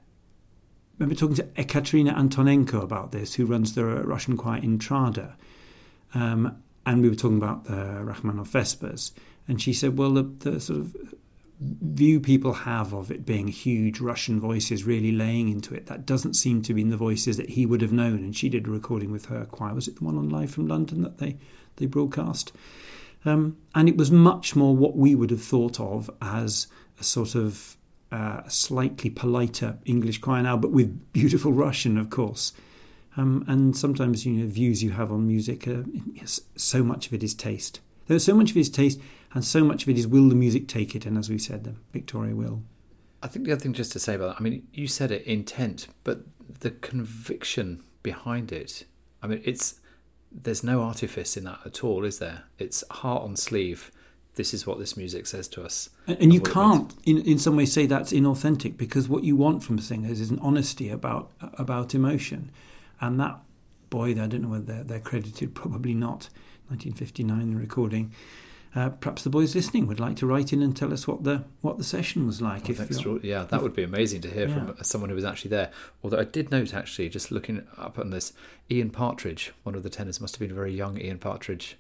remember 1.00 1.16
talking 1.16 1.36
to 1.36 1.48
Ekaterina 1.58 2.12
Antonenko 2.12 2.82
about 2.82 3.12
this, 3.12 3.34
who 3.36 3.46
runs 3.46 3.74
the 3.76 3.86
Russian 3.86 4.38
choir 4.38 4.62
Intrada, 4.62 5.34
um, 6.14 6.62
and 6.86 7.02
we 7.02 7.10
were 7.10 7.16
talking 7.16 7.38
about 7.38 7.66
the 7.66 8.04
Rachmaninoff 8.04 8.50
Vespers. 8.50 9.12
And 9.48 9.62
she 9.62 9.74
said, 9.74 9.98
well, 9.98 10.12
the, 10.12 10.24
the 10.24 10.60
sort 10.60 10.80
of 10.80 10.96
view 11.60 12.20
people 12.20 12.54
have 12.54 12.94
of 12.94 13.12
it 13.12 13.26
being 13.26 13.48
huge 13.48 14.00
Russian 14.00 14.40
voices 14.40 14.84
really 14.84 15.12
laying 15.12 15.50
into 15.50 15.76
it, 15.76 15.86
that 15.88 16.06
doesn't 16.06 16.34
seem 16.34 16.62
to 16.64 16.74
be 16.74 16.82
in 16.82 16.90
the 16.90 16.98
voices 16.98 17.38
that 17.38 17.50
he 17.50 17.66
would 17.66 17.82
have 17.82 17.94
known. 17.94 18.20
And 18.20 18.36
she 18.36 18.50
did 18.50 18.68
a 18.68 18.72
recording 18.72 19.12
with 19.12 19.26
her 19.26 19.46
choir. 19.46 19.74
Was 19.74 19.88
it 19.88 19.98
the 19.98 20.04
one 20.04 20.18
on 20.18 20.30
Live 20.30 20.52
from 20.52 20.68
London 20.68 21.02
that 21.04 21.20
they, 21.20 21.38
they 21.76 21.86
broadcast? 21.86 22.52
Um, 23.26 23.58
and 23.76 23.88
it 23.88 23.98
was 23.98 24.10
much 24.10 24.56
more 24.56 24.76
what 24.76 24.98
we 24.98 25.14
would 25.14 25.30
have 25.30 25.44
thought 25.44 25.80
of 25.80 26.10
as 26.22 26.68
a 27.00 27.04
sort 27.04 27.36
of 27.36 27.78
uh, 28.12 28.48
slightly 28.48 29.10
politer 29.10 29.78
English 29.86 30.20
choir 30.20 30.44
now, 30.44 30.58
but 30.58 30.72
with 30.72 31.14
beautiful 31.14 31.54
Russian, 31.54 31.98
of 31.98 32.10
course. 32.10 32.54
Um, 33.18 33.44
and 33.48 33.76
sometimes, 33.76 34.26
you 34.26 34.34
know, 34.34 34.48
views 34.48 34.84
you 34.84 34.92
have 34.92 35.12
on 35.12 35.28
music, 35.28 35.68
uh, 35.68 35.84
so 36.56 36.84
much 36.84 37.08
of 37.08 37.14
it 37.14 37.24
is 37.24 37.34
taste. 37.34 37.80
There's 38.08 38.24
so 38.24 38.36
much 38.36 38.52
of 38.52 38.58
it 38.58 38.62
is 38.62 38.70
taste, 38.70 39.00
and 39.34 39.44
so 39.44 39.64
much 39.64 39.84
of 39.84 39.90
it 39.90 39.98
is 39.98 40.08
will 40.08 40.30
the 40.30 40.36
music 40.36 40.68
take 40.68 40.96
it? 40.96 41.06
And 41.06 41.18
as 41.18 41.30
we 41.30 41.38
said, 41.38 41.64
the 41.64 41.76
Victoria 41.94 42.36
will. 42.36 42.64
I 43.24 43.28
think 43.28 43.46
the 43.46 43.52
other 43.52 43.62
thing 43.62 43.74
just 43.74 43.92
to 43.94 44.00
say 44.00 44.16
about 44.16 44.30
that, 44.30 44.38
I 44.40 44.44
mean, 44.44 44.68
you 44.74 44.88
said 44.88 45.12
it 45.12 45.24
intent, 45.24 45.88
but 46.04 46.22
the 46.60 46.72
conviction 46.72 47.84
behind 48.02 48.52
it, 48.52 48.86
I 49.22 49.28
mean, 49.28 49.42
it's 49.46 49.80
there's 50.32 50.64
no 50.64 50.82
artifice 50.82 51.36
in 51.36 51.44
that 51.44 51.60
at 51.66 51.84
all, 51.84 52.06
is 52.06 52.20
there? 52.20 52.44
It's 52.58 52.84
heart 52.90 53.24
on 53.24 53.36
sleeve. 53.36 53.92
This 54.36 54.54
is 54.54 54.66
what 54.66 54.80
this 54.80 54.96
music 54.96 55.28
says 55.28 55.48
to 55.50 55.64
us. 55.64 55.90
And, 56.08 56.18
and 56.22 56.34
you 56.34 56.40
can't, 56.40 56.94
in, 57.06 57.18
in 57.20 57.38
some 57.38 57.58
way, 57.58 57.66
say 57.66 57.86
that's 57.86 58.14
inauthentic 58.14 58.78
because 58.78 59.10
what 59.10 59.24
you 59.24 59.36
want 59.36 59.64
from 59.64 59.78
singers 59.80 60.22
is 60.22 60.32
an 60.32 60.40
honesty 60.42 60.90
about 60.90 61.32
about 61.42 61.94
emotion. 61.94 62.52
And 63.02 63.20
that 63.20 63.40
boy, 63.90 64.12
I 64.12 64.28
don't 64.28 64.42
know 64.44 64.50
whether 64.50 64.64
they're, 64.64 64.84
they're 64.84 65.00
credited, 65.00 65.54
probably 65.56 65.94
not. 65.94 66.30
1959, 66.70 67.52
the 67.52 67.60
recording. 67.60 68.14
Uh, 68.74 68.88
perhaps 68.88 69.24
the 69.24 69.30
boys 69.30 69.54
listening 69.54 69.86
would 69.86 70.00
like 70.00 70.16
to 70.16 70.26
write 70.26 70.54
in 70.54 70.62
and 70.62 70.78
tell 70.78 70.94
us 70.94 71.06
what 71.06 71.26
the 71.26 71.44
what 71.60 71.78
the 71.78 71.84
session 71.84 72.26
was 72.26 72.42
like. 72.42 72.70
Oh, 72.70 72.72
if 72.72 73.24
yeah, 73.24 73.44
that 73.44 73.62
would 73.62 73.76
be 73.76 73.84
amazing 73.84 74.22
to 74.22 74.30
hear 74.30 74.48
yeah. 74.48 74.68
from 74.68 74.84
someone 74.84 75.10
who 75.10 75.16
was 75.16 75.26
actually 75.26 75.50
there. 75.50 75.72
Although 76.02 76.20
I 76.20 76.24
did 76.24 76.52
note, 76.52 76.74
actually, 76.74 77.10
just 77.10 77.32
looking 77.32 77.68
up 77.78 78.00
on 78.00 78.12
this, 78.12 78.32
Ian 78.70 78.90
Partridge, 78.90 79.52
one 79.64 79.76
of 79.76 79.84
the 79.84 79.90
tenors, 79.90 80.22
must 80.22 80.36
have 80.36 80.40
been 80.40 80.52
a 80.52 80.54
very 80.54 80.74
young 80.74 80.98
Ian 80.98 81.20
Partridge. 81.20 81.76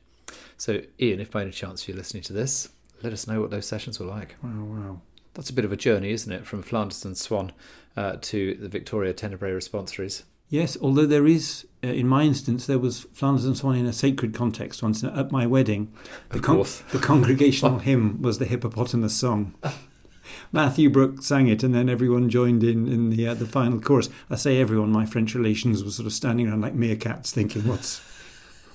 So, 0.57 0.81
Ian, 0.99 1.19
if 1.19 1.31
by 1.31 1.41
any 1.43 1.51
chance 1.51 1.87
you're 1.87 1.97
listening 1.97 2.23
to 2.23 2.33
this, 2.33 2.69
let 3.03 3.13
us 3.13 3.27
know 3.27 3.41
what 3.41 3.49
those 3.49 3.65
sessions 3.65 3.99
were 3.99 4.05
like. 4.05 4.35
Wow, 4.43 4.63
wow. 4.63 5.01
That's 5.33 5.49
a 5.49 5.53
bit 5.53 5.65
of 5.65 5.71
a 5.71 5.77
journey, 5.77 6.11
isn't 6.11 6.31
it, 6.31 6.45
from 6.45 6.61
Flanders 6.61 7.05
and 7.05 7.17
Swann 7.17 7.53
uh, 7.95 8.17
to 8.21 8.55
the 8.55 8.67
Victoria 8.67 9.13
Tenebrae 9.13 9.51
responsories? 9.51 10.23
Yes, 10.49 10.77
although 10.81 11.05
there 11.05 11.27
is, 11.27 11.65
uh, 11.81 11.87
in 11.87 12.07
my 12.07 12.23
instance, 12.23 12.65
there 12.65 12.77
was 12.77 13.07
Flanders 13.13 13.45
and 13.45 13.57
Swann 13.57 13.77
in 13.77 13.85
a 13.85 13.93
sacred 13.93 14.33
context 14.33 14.83
once 14.83 15.01
at 15.01 15.31
my 15.31 15.47
wedding. 15.47 15.93
The, 16.29 16.41
con- 16.41 16.65
the 16.91 16.99
congregational 16.99 17.79
hymn 17.79 18.21
was 18.21 18.37
the 18.37 18.45
hippopotamus 18.45 19.15
song. 19.15 19.55
Matthew 20.51 20.89
Brooke 20.89 21.23
sang 21.23 21.47
it, 21.47 21.63
and 21.63 21.73
then 21.73 21.89
everyone 21.89 22.29
joined 22.29 22.63
in 22.63 22.87
in 22.87 23.09
the 23.09 23.27
uh, 23.27 23.33
the 23.33 23.45
final 23.45 23.79
chorus. 23.79 24.09
I 24.29 24.35
say 24.35 24.59
everyone, 24.59 24.91
my 24.91 25.05
French 25.05 25.35
relations 25.35 25.83
were 25.83 25.91
sort 25.91 26.05
of 26.05 26.13
standing 26.13 26.47
around 26.47 26.61
like 26.61 26.75
meerkats, 26.75 27.31
thinking, 27.31 27.67
"What's 27.67 28.01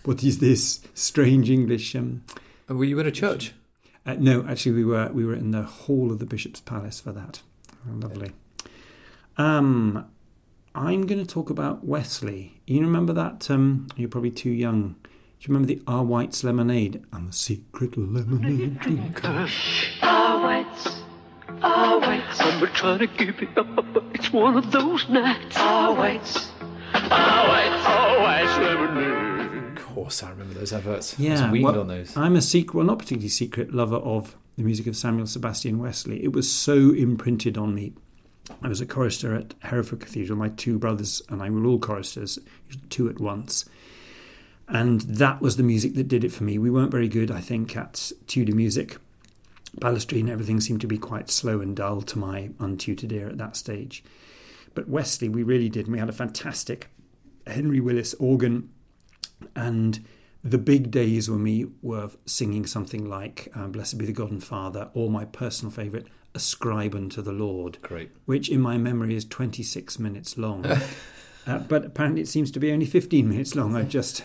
what 0.06 0.22
is 0.24 0.38
this 0.38 0.80
strange 0.94 1.50
English?" 1.50 1.94
Um, 1.94 2.22
were 2.68 2.84
you 2.84 2.98
in 2.98 3.06
a 3.06 3.12
church? 3.12 3.52
Uh, 4.04 4.14
no, 4.18 4.44
actually, 4.48 4.72
we 4.72 4.84
were 4.84 5.10
we 5.12 5.24
were 5.24 5.34
in 5.34 5.50
the 5.50 5.62
hall 5.62 6.12
of 6.12 6.18
the 6.18 6.26
bishop's 6.26 6.60
palace 6.60 7.00
for 7.00 7.12
that. 7.12 7.42
Lovely. 7.88 8.32
Um, 9.36 10.06
I'm 10.74 11.06
going 11.06 11.24
to 11.24 11.26
talk 11.26 11.50
about 11.50 11.84
Wesley. 11.84 12.60
You 12.66 12.80
remember 12.80 13.12
that? 13.14 13.50
Um, 13.50 13.86
you're 13.96 14.08
probably 14.08 14.30
too 14.30 14.50
young. 14.50 14.96
Do 15.02 15.08
you 15.40 15.54
remember 15.54 15.66
the 15.68 15.82
R. 15.86 16.02
White's 16.04 16.42
lemonade? 16.44 17.02
I'm 17.12 17.28
a 17.28 17.32
secret 17.32 17.96
lemonade 17.96 18.80
drinker. 18.80 19.48
R. 20.02 20.42
White's, 20.42 20.96
R. 21.62 22.00
White's. 22.00 22.40
I'm 22.40 22.66
trying 22.72 22.98
to 23.00 23.06
keep 23.06 23.42
it 23.42 23.56
up, 23.56 23.74
but 23.92 24.04
it's 24.14 24.32
one 24.32 24.56
of 24.56 24.70
those 24.70 25.08
nights. 25.08 25.56
R. 25.58 25.94
White's, 25.94 26.50
R. 26.94 27.48
White's, 27.48 27.65
course, 30.06 30.22
I 30.22 30.30
remember 30.30 30.54
those 30.54 30.72
adverts. 30.72 31.18
Yeah, 31.18 31.50
well, 31.50 31.80
on 31.80 31.88
those. 31.88 32.16
I'm 32.16 32.36
a 32.36 32.42
secret, 32.42 32.76
well, 32.76 32.86
not 32.86 32.98
particularly 32.98 33.28
secret 33.28 33.74
lover 33.74 33.96
of 33.96 34.36
the 34.56 34.62
music 34.62 34.86
of 34.86 34.96
Samuel 34.96 35.26
Sebastian 35.26 35.78
Wesley. 35.80 36.22
It 36.22 36.32
was 36.32 36.50
so 36.50 36.92
imprinted 36.92 37.58
on 37.58 37.74
me 37.74 37.92
I 38.62 38.68
was 38.68 38.80
a 38.80 38.86
chorister 38.86 39.34
at 39.34 39.54
Hereford 39.60 40.00
Cathedral. 40.00 40.38
My 40.38 40.50
two 40.50 40.78
brothers 40.78 41.22
and 41.28 41.42
I 41.42 41.50
were 41.50 41.64
all 41.64 41.80
choristers, 41.80 42.38
two 42.90 43.08
at 43.08 43.18
once. 43.18 43.64
And 44.68 45.00
that 45.02 45.40
was 45.40 45.56
the 45.56 45.62
music 45.62 45.94
that 45.94 46.08
did 46.08 46.24
it 46.24 46.32
for 46.32 46.44
me. 46.44 46.58
We 46.58 46.70
weren't 46.70 46.90
very 46.90 47.08
good, 47.08 47.30
I 47.30 47.40
think, 47.40 47.76
at 47.76 48.12
Tudor 48.28 48.54
music. 48.54 48.98
Palestrina, 49.80 50.30
everything 50.30 50.60
seemed 50.60 50.80
to 50.82 50.86
be 50.86 50.98
quite 50.98 51.30
slow 51.30 51.60
and 51.60 51.74
dull 51.74 52.02
to 52.02 52.18
my 52.18 52.50
untutored 52.60 53.12
ear 53.12 53.28
at 53.28 53.38
that 53.38 53.56
stage. 53.56 54.04
But 54.74 54.88
Wesley, 54.88 55.28
we 55.28 55.42
really 55.42 55.68
did. 55.68 55.86
And 55.86 55.92
we 55.92 55.98
had 55.98 56.08
a 56.08 56.12
fantastic 56.12 56.88
Henry 57.46 57.80
Willis 57.80 58.14
organ. 58.14 58.70
And 59.54 60.04
the 60.42 60.58
big 60.58 60.90
days 60.90 61.26
for 61.26 61.32
me 61.32 61.66
were 61.82 62.10
singing 62.24 62.66
something 62.66 63.08
like 63.08 63.48
uh, 63.54 63.66
Blessed 63.66 63.98
be 63.98 64.06
the 64.06 64.12
God 64.12 64.30
and 64.30 64.42
Father, 64.42 64.90
or 64.94 65.10
my 65.10 65.24
personal 65.24 65.72
favourite, 65.72 66.06
Ascribe 66.36 66.94
unto 66.94 67.22
the 67.22 67.32
Lord. 67.32 67.78
Great. 67.80 68.10
Which 68.26 68.50
in 68.50 68.60
my 68.60 68.76
memory 68.76 69.16
is 69.16 69.24
26 69.24 69.98
minutes 69.98 70.36
long. 70.36 70.66
uh, 71.46 71.58
but 71.60 71.86
apparently 71.86 72.20
it 72.20 72.28
seems 72.28 72.50
to 72.50 72.60
be 72.60 72.70
only 72.70 72.84
15 72.84 73.26
minutes 73.26 73.54
long. 73.54 73.74
I 73.74 73.84
just, 73.84 74.22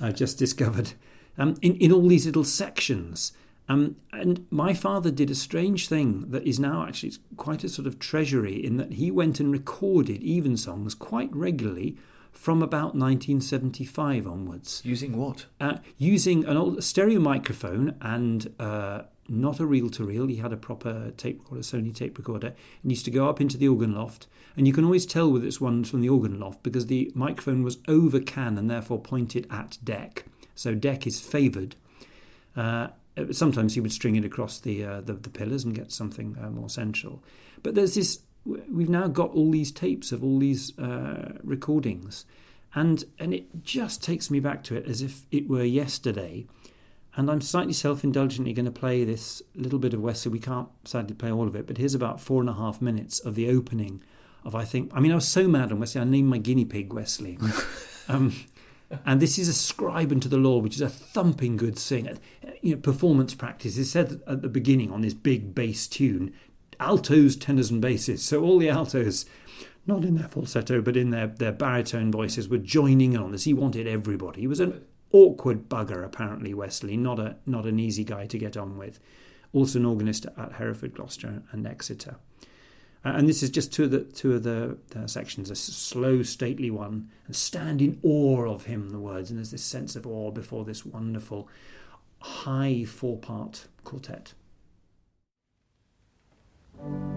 I 0.00 0.10
just 0.10 0.38
discovered. 0.38 0.94
Um, 1.36 1.56
in, 1.60 1.76
in 1.76 1.92
all 1.92 2.08
these 2.08 2.24
little 2.24 2.44
sections. 2.44 3.32
Um, 3.68 3.96
and 4.10 4.46
my 4.50 4.74
father 4.74 5.10
did 5.10 5.30
a 5.30 5.34
strange 5.34 5.86
thing 5.86 6.30
that 6.30 6.44
is 6.44 6.58
now 6.58 6.86
actually 6.86 7.12
quite 7.36 7.62
a 7.62 7.68
sort 7.68 7.86
of 7.86 7.98
treasury 7.98 8.54
in 8.54 8.78
that 8.78 8.94
he 8.94 9.10
went 9.10 9.38
and 9.38 9.52
recorded 9.52 10.22
evensongs 10.22 10.94
quite 10.98 11.34
regularly 11.36 11.96
from 12.32 12.62
about 12.62 12.94
1975 12.94 14.26
onwards. 14.26 14.82
Using 14.84 15.16
what? 15.16 15.46
Uh, 15.60 15.78
using 15.98 16.44
an 16.46 16.56
old 16.56 16.82
stereo 16.82 17.20
microphone 17.20 17.96
and 18.00 18.52
uh, 18.58 19.02
not 19.28 19.60
a 19.60 19.66
reel 19.66 19.88
to 19.90 20.04
reel. 20.04 20.26
He 20.26 20.36
had 20.36 20.52
a 20.52 20.56
proper 20.56 21.12
tape 21.16 21.40
recorder, 21.40 21.62
Sony 21.62 21.94
tape 21.94 22.18
recorder, 22.18 22.54
and 22.82 22.92
used 22.92 23.04
to 23.04 23.10
go 23.10 23.28
up 23.28 23.40
into 23.40 23.56
the 23.56 23.68
organ 23.68 23.94
loft. 23.94 24.26
And 24.56 24.66
you 24.66 24.72
can 24.72 24.84
always 24.84 25.06
tell 25.06 25.30
whether 25.30 25.46
it's 25.46 25.60
one 25.60 25.84
from 25.84 26.00
the 26.00 26.08
organ 26.08 26.38
loft 26.38 26.62
because 26.62 26.86
the 26.86 27.12
microphone 27.14 27.62
was 27.62 27.78
over 27.86 28.20
can 28.20 28.58
and 28.58 28.70
therefore 28.70 29.00
pointed 29.00 29.46
at 29.50 29.78
Dec. 29.84 30.24
So 30.54 30.74
Dec 30.74 31.06
is 31.06 31.20
favoured. 31.20 31.76
Uh, 32.56 32.88
sometimes 33.30 33.74
he 33.74 33.80
would 33.80 33.92
string 33.92 34.16
it 34.16 34.24
across 34.24 34.58
the, 34.58 34.84
uh, 34.84 35.00
the, 35.00 35.14
the 35.14 35.30
pillars 35.30 35.64
and 35.64 35.74
get 35.74 35.92
something 35.92 36.36
uh, 36.42 36.50
more 36.50 36.68
central. 36.68 37.22
But 37.62 37.74
there's 37.74 37.94
this. 37.94 38.20
We've 38.44 38.88
now 38.88 39.06
got 39.08 39.30
all 39.30 39.50
these 39.50 39.70
tapes 39.70 40.12
of 40.12 40.24
all 40.24 40.38
these 40.38 40.76
uh, 40.78 41.32
recordings, 41.42 42.24
and 42.74 43.04
and 43.18 43.34
it 43.34 43.62
just 43.62 44.02
takes 44.02 44.30
me 44.30 44.40
back 44.40 44.62
to 44.64 44.76
it 44.76 44.86
as 44.86 45.02
if 45.02 45.26
it 45.30 45.48
were 45.48 45.64
yesterday 45.64 46.46
and 47.16 47.30
I'm 47.30 47.40
slightly 47.40 47.72
self 47.72 48.04
indulgently 48.04 48.52
going 48.52 48.66
to 48.66 48.70
play 48.70 49.04
this 49.04 49.42
little 49.54 49.78
bit 49.78 49.94
of 49.94 50.00
Wesley. 50.00 50.30
We 50.30 50.38
can't 50.38 50.68
sadly 50.84 51.14
play 51.14 51.30
all 51.30 51.48
of 51.48 51.56
it, 51.56 51.66
but 51.66 51.76
here's 51.76 51.94
about 51.94 52.20
four 52.20 52.40
and 52.40 52.48
a 52.48 52.54
half 52.54 52.80
minutes 52.80 53.18
of 53.20 53.34
the 53.34 53.48
opening 53.50 54.02
of, 54.44 54.54
I 54.54 54.64
think, 54.64 54.90
I 54.94 55.00
mean, 55.00 55.12
I 55.12 55.16
was 55.16 55.28
so 55.28 55.48
mad 55.48 55.72
on 55.72 55.80
Wesley, 55.80 56.00
I 56.00 56.04
named 56.04 56.28
my 56.28 56.38
guinea 56.38 56.64
pig 56.64 56.92
Wesley. 56.92 57.38
um, 58.08 58.34
and 59.04 59.20
this 59.20 59.38
is 59.38 59.48
Ascribe 59.48 60.12
unto 60.12 60.28
the 60.28 60.38
Lord, 60.38 60.64
which 60.64 60.76
is 60.76 60.80
a 60.80 60.88
thumping 60.88 61.56
good 61.56 61.78
sing. 61.78 62.08
Uh, 62.08 62.16
you 62.62 62.74
know, 62.74 62.80
performance 62.80 63.34
practice 63.34 63.76
is 63.76 63.90
said 63.90 64.20
at 64.26 64.42
the 64.42 64.48
beginning 64.48 64.92
on 64.92 65.00
this 65.00 65.14
big 65.14 65.54
bass 65.54 65.86
tune 65.86 66.32
altos, 66.80 67.36
tenors, 67.36 67.70
and 67.70 67.80
basses. 67.80 68.24
So 68.24 68.42
all 68.42 68.58
the 68.58 68.70
altos, 68.70 69.26
not 69.86 70.04
in 70.04 70.16
their 70.16 70.28
falsetto, 70.28 70.80
but 70.80 70.96
in 70.96 71.10
their, 71.10 71.28
their 71.28 71.52
baritone 71.52 72.10
voices, 72.10 72.48
were 72.48 72.58
joining 72.58 73.12
in 73.12 73.20
on 73.20 73.32
this. 73.32 73.44
He 73.44 73.54
wanted 73.54 73.86
everybody. 73.86 74.40
He 74.40 74.46
was 74.46 74.60
an 74.60 74.84
awkward 75.12 75.68
bugger, 75.68 76.04
apparently, 76.04 76.54
Wesley, 76.54 76.96
not, 76.96 77.18
a, 77.18 77.36
not 77.46 77.66
an 77.66 77.78
easy 77.78 78.04
guy 78.04 78.26
to 78.26 78.38
get 78.38 78.56
on 78.56 78.78
with. 78.78 78.98
Also 79.52 79.78
an 79.78 79.86
organist 79.86 80.26
at 80.36 80.52
Hereford, 80.52 80.94
Gloucester, 80.94 81.42
and 81.52 81.66
Exeter. 81.66 82.16
Uh, 83.04 83.14
and 83.16 83.28
this 83.28 83.42
is 83.42 83.50
just 83.50 83.72
two 83.72 83.84
of 83.84 83.90
the 83.90 84.00
two 84.00 84.34
of 84.34 84.42
the, 84.42 84.76
the, 84.90 85.08
sections, 85.08 85.50
a 85.50 85.56
slow, 85.56 86.22
stately 86.22 86.70
one, 86.70 87.08
and 87.26 87.34
stand 87.34 87.80
in 87.80 87.98
awe 88.02 88.46
of 88.46 88.66
him. 88.66 88.90
The 88.90 88.98
words, 88.98 89.30
and 89.30 89.38
there's 89.38 89.50
this 89.50 89.64
sense 89.64 89.96
of 89.96 90.06
awe 90.06 90.30
before 90.30 90.64
this 90.64 90.84
wonderful, 90.84 91.48
high 92.20 92.84
four-part 92.84 93.66
quartet 93.84 94.34
you. 96.82 97.09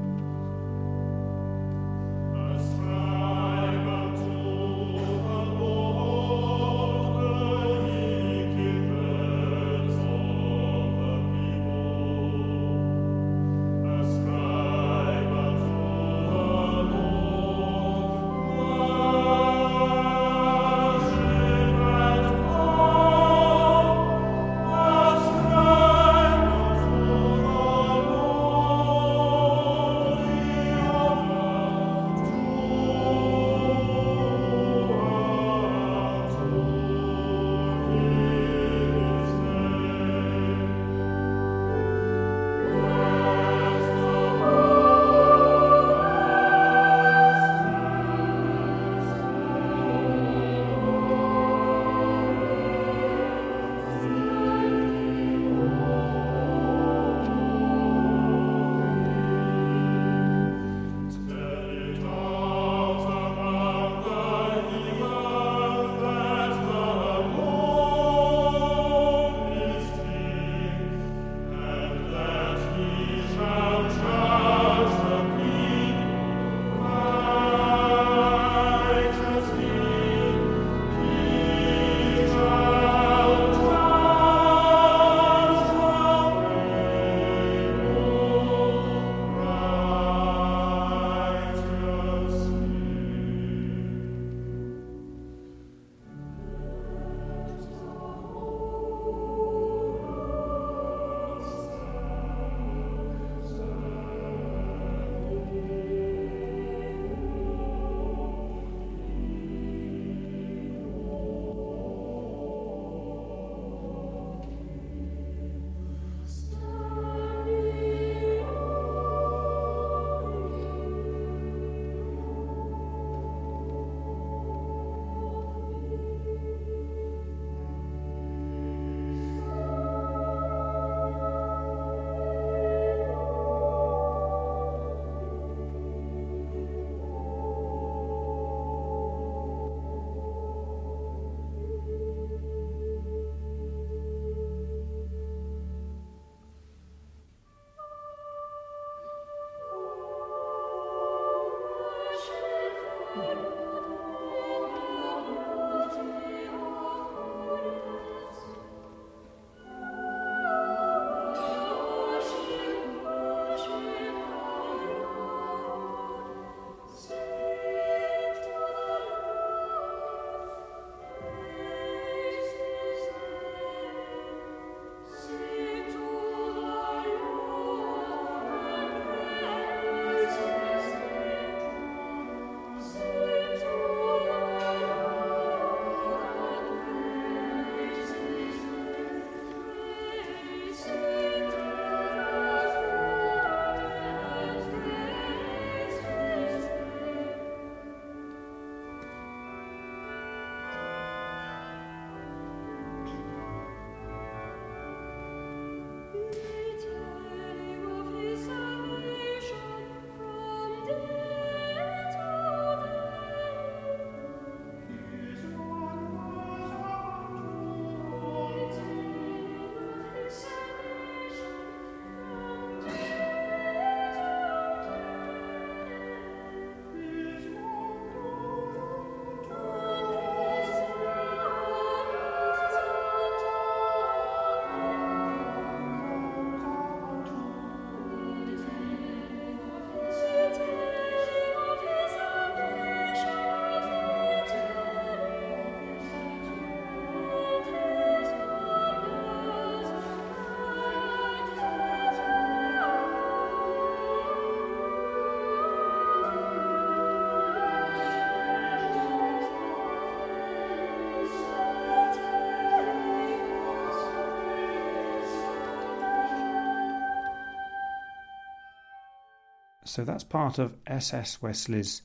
So 269.94 270.04
that's 270.04 270.24
part 270.24 270.58
of 270.58 270.76
S.S. 270.88 271.40
Wesley's 271.40 272.02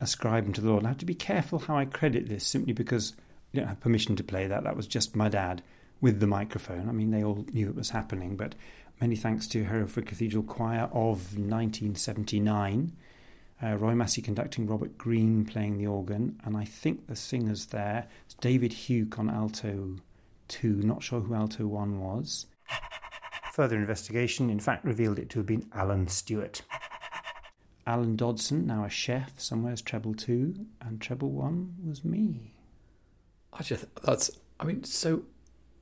ascribing 0.00 0.52
to 0.54 0.60
the 0.60 0.68
Lord. 0.68 0.84
I 0.84 0.88
have 0.88 0.98
to 0.98 1.06
be 1.06 1.14
careful 1.14 1.60
how 1.60 1.76
I 1.76 1.84
credit 1.84 2.28
this 2.28 2.44
simply 2.44 2.72
because 2.72 3.12
I 3.54 3.58
don't 3.58 3.68
have 3.68 3.78
permission 3.78 4.16
to 4.16 4.24
play 4.24 4.48
that. 4.48 4.64
That 4.64 4.76
was 4.76 4.88
just 4.88 5.14
my 5.14 5.28
dad 5.28 5.62
with 6.00 6.18
the 6.18 6.26
microphone. 6.26 6.88
I 6.88 6.92
mean, 6.92 7.12
they 7.12 7.22
all 7.22 7.46
knew 7.52 7.68
it 7.68 7.76
was 7.76 7.90
happening, 7.90 8.34
but 8.34 8.56
many 9.00 9.14
thanks 9.14 9.46
to 9.46 9.62
Hereford 9.62 10.06
Cathedral 10.06 10.42
Choir 10.42 10.88
of 10.92 11.38
1979. 11.38 12.96
Uh, 13.62 13.76
Roy 13.76 13.94
Massey 13.94 14.22
conducting, 14.22 14.66
Robert 14.66 14.98
Green 14.98 15.44
playing 15.44 15.78
the 15.78 15.86
organ, 15.86 16.36
and 16.44 16.56
I 16.56 16.64
think 16.64 17.06
the 17.06 17.14
singers 17.14 17.66
there. 17.66 18.08
It's 18.24 18.34
David 18.34 18.72
Hugh 18.72 19.08
on 19.16 19.30
alto 19.30 19.98
2, 20.48 20.82
not 20.82 21.04
sure 21.04 21.20
who 21.20 21.34
alto 21.34 21.68
1 21.68 22.00
was. 22.00 22.46
Further 23.52 23.76
investigation, 23.76 24.50
in 24.50 24.58
fact, 24.58 24.84
revealed 24.84 25.20
it 25.20 25.30
to 25.30 25.38
have 25.38 25.46
been 25.46 25.70
Alan 25.72 26.08
Stewart. 26.08 26.62
Alan 27.90 28.14
Dodson, 28.14 28.66
now 28.66 28.84
a 28.84 28.88
chef, 28.88 29.32
somewhere, 29.40 29.74
somewhere's 29.76 29.82
treble 29.82 30.14
2, 30.14 30.54
and 30.80 31.00
treble 31.00 31.30
1 31.30 31.74
was 31.84 32.04
me. 32.04 32.52
I 33.52 33.62
just 33.64 33.84
that's. 34.04 34.30
I 34.60 34.64
mean, 34.64 34.84
so 34.84 35.22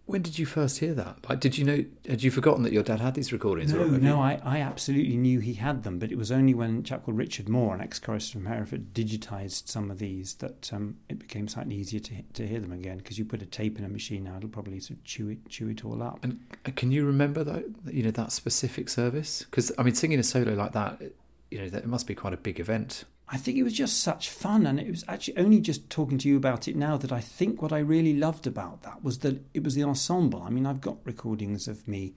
when 0.07 0.23
did 0.23 0.39
you 0.39 0.47
first 0.47 0.79
hear 0.79 0.95
that? 0.95 1.29
Like, 1.29 1.39
did 1.39 1.59
you 1.59 1.65
know? 1.65 1.85
Had 2.09 2.23
you 2.23 2.31
forgotten 2.31 2.63
that 2.63 2.73
your 2.73 2.83
dad 2.83 3.01
had 3.01 3.15
these 3.15 3.31
recordings? 3.31 3.75
No, 3.75 3.85
no, 3.85 4.15
you- 4.17 4.23
I, 4.23 4.41
I 4.43 4.61
absolutely 4.61 5.19
knew 5.19 5.41
he 5.41 5.53
had 5.55 5.83
them, 5.83 5.99
but 5.99 6.11
it 6.11 6.17
was 6.17 6.33
only 6.33 6.55
when 6.55 6.79
a 6.79 6.83
chap 6.83 7.05
called 7.05 7.19
Richard 7.19 7.47
Moore, 7.47 7.75
an 7.75 7.83
ex-chorister 7.83 8.33
from 8.39 8.47
Hereford, 8.47 8.95
digitised 8.95 9.69
some 9.69 9.91
of 9.91 9.99
these 9.99 10.33
that 10.37 10.71
um, 10.73 10.97
it 11.11 11.19
became 11.19 11.47
slightly 11.47 11.77
easier 11.77 12.01
to 12.01 12.23
to 12.33 12.47
hear 12.47 12.59
them 12.61 12.73
again. 12.73 12.97
Because 12.97 13.19
you 13.19 13.27
put 13.27 13.43
a 13.43 13.47
tape 13.47 13.79
in 13.79 13.85
a 13.85 13.89
machine 13.91 14.25
now, 14.25 14.39
it'll 14.39 14.49
probably 14.49 14.81
sort 14.81 14.99
of 14.99 15.05
chew 15.05 15.29
it 15.29 15.47
chew 15.51 15.69
it 15.69 15.85
all 15.85 16.03
up. 16.03 16.21
And 16.23 16.41
and 16.65 16.75
can 16.75 16.91
you 16.91 17.05
remember 17.05 17.45
that? 17.45 17.65
You 17.93 18.05
know 18.05 18.13
that 18.13 18.33
specific 18.33 18.89
service? 18.89 19.43
Because 19.51 19.71
I 19.79 19.83
mean, 19.83 19.95
singing 19.95 20.19
a 20.19 20.23
solo 20.23 20.55
like 20.55 20.73
that, 20.73 21.03
you 21.51 21.59
know, 21.59 21.69
that 21.69 21.85
it 21.85 21.89
must 21.89 22.07
be 22.07 22.15
quite 22.15 22.35
a 22.35 22.39
big 22.39 22.61
event. 22.61 23.05
I 23.31 23.37
think 23.37 23.59
it 23.59 23.63
was 23.63 23.75
just 23.75 24.01
such 24.01 24.31
fun, 24.31 24.67
and 24.67 24.81
it 24.81 24.89
was 24.89 25.05
actually 25.07 25.37
only 25.37 25.61
just 25.61 25.91
talking 25.91 26.17
to 26.19 26.29
you 26.29 26.37
about 26.37 26.67
it 26.67 26.77
now 26.77 26.97
that 26.97 27.13
I 27.13 27.21
think 27.21 27.61
what 27.61 27.73
I 27.73 27.79
really 27.79 28.15
loved 28.15 28.47
about 28.47 28.83
that 28.83 29.05
was 29.05 29.19
that 29.19 29.43
it 29.53 29.63
was 29.63 29.75
the 29.75 29.85
ensemble. 29.85 30.43
I 30.43 30.51
mean, 30.51 30.65
I've 30.65 30.81
got 30.81 30.97
recordings 31.05 31.69
of 31.69 31.87
me 31.87 32.15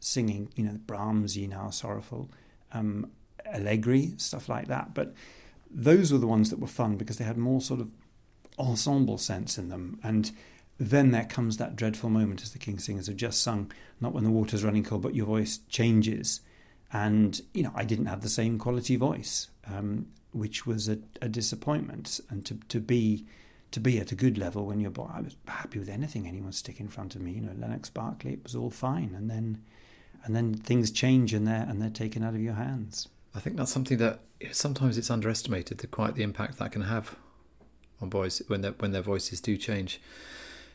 singing, 0.00 0.50
you 0.56 0.64
know, 0.64 0.78
Brahms, 0.86 1.36
Ye 1.36 1.46
Now 1.46 1.70
Sorrowful, 1.70 2.30
um, 2.72 3.10
Allegri, 3.46 4.14
stuff 4.16 4.48
like 4.48 4.66
that. 4.66 4.94
But 4.94 5.14
those 5.70 6.12
were 6.12 6.18
the 6.18 6.26
ones 6.26 6.50
that 6.50 6.58
were 6.58 6.66
fun 6.66 6.96
because 6.96 7.18
they 7.18 7.24
had 7.24 7.38
more 7.38 7.60
sort 7.60 7.80
of 7.80 7.90
ensemble 8.58 9.18
sense 9.18 9.58
in 9.58 9.68
them. 9.68 10.00
And 10.02 10.32
then 10.78 11.10
there 11.12 11.24
comes 11.24 11.56
that 11.56 11.76
dreadful 11.76 12.10
moment, 12.10 12.42
as 12.42 12.52
the 12.52 12.58
King's 12.58 12.84
Singers 12.84 13.06
have 13.06 13.16
just 13.16 13.42
sung, 13.42 13.70
not 14.00 14.12
when 14.12 14.24
the 14.24 14.30
water's 14.30 14.64
running 14.64 14.84
cold, 14.84 15.02
but 15.02 15.14
your 15.14 15.26
voice 15.26 15.60
changes. 15.68 16.40
And, 16.92 17.40
you 17.52 17.62
know, 17.62 17.72
I 17.74 17.84
didn't 17.84 18.06
have 18.06 18.22
the 18.22 18.28
same 18.28 18.58
quality 18.58 18.96
voice, 18.96 19.48
um, 19.66 20.06
which 20.32 20.66
was 20.66 20.88
a, 20.88 20.98
a 21.20 21.28
disappointment. 21.28 22.20
And 22.30 22.44
to, 22.46 22.54
to 22.68 22.80
be 22.80 23.26
to 23.70 23.80
be 23.80 23.98
at 23.98 24.12
a 24.12 24.14
good 24.14 24.38
level 24.38 24.64
when 24.64 24.80
you're, 24.80 24.90
boy 24.90 25.10
I 25.12 25.20
was 25.20 25.36
happy 25.46 25.78
with 25.78 25.90
anything 25.90 26.26
anyone 26.26 26.52
stick 26.52 26.80
in 26.80 26.88
front 26.88 27.14
of 27.14 27.20
me. 27.20 27.32
You 27.32 27.42
know, 27.42 27.52
Lennox 27.58 27.90
Berkeley, 27.90 28.32
it 28.32 28.42
was 28.42 28.54
all 28.54 28.70
fine. 28.70 29.14
And 29.14 29.28
then 29.30 29.62
and 30.24 30.34
then 30.34 30.54
things 30.54 30.90
change 30.90 31.34
and 31.34 31.46
they're, 31.46 31.66
and 31.68 31.80
they're 31.80 31.90
taken 31.90 32.22
out 32.24 32.34
of 32.34 32.40
your 32.40 32.54
hands. 32.54 33.08
I 33.34 33.40
think 33.40 33.56
that's 33.56 33.70
something 33.70 33.98
that 33.98 34.20
sometimes 34.52 34.98
it's 34.98 35.10
underestimated. 35.10 35.78
The 35.78 35.86
quite 35.86 36.14
the 36.14 36.22
impact 36.22 36.58
that 36.58 36.72
can 36.72 36.82
have 36.82 37.16
on 38.00 38.08
boys 38.08 38.42
when 38.48 38.62
their 38.62 38.72
when 38.72 38.92
their 38.92 39.02
voices 39.02 39.40
do 39.40 39.56
change, 39.56 40.00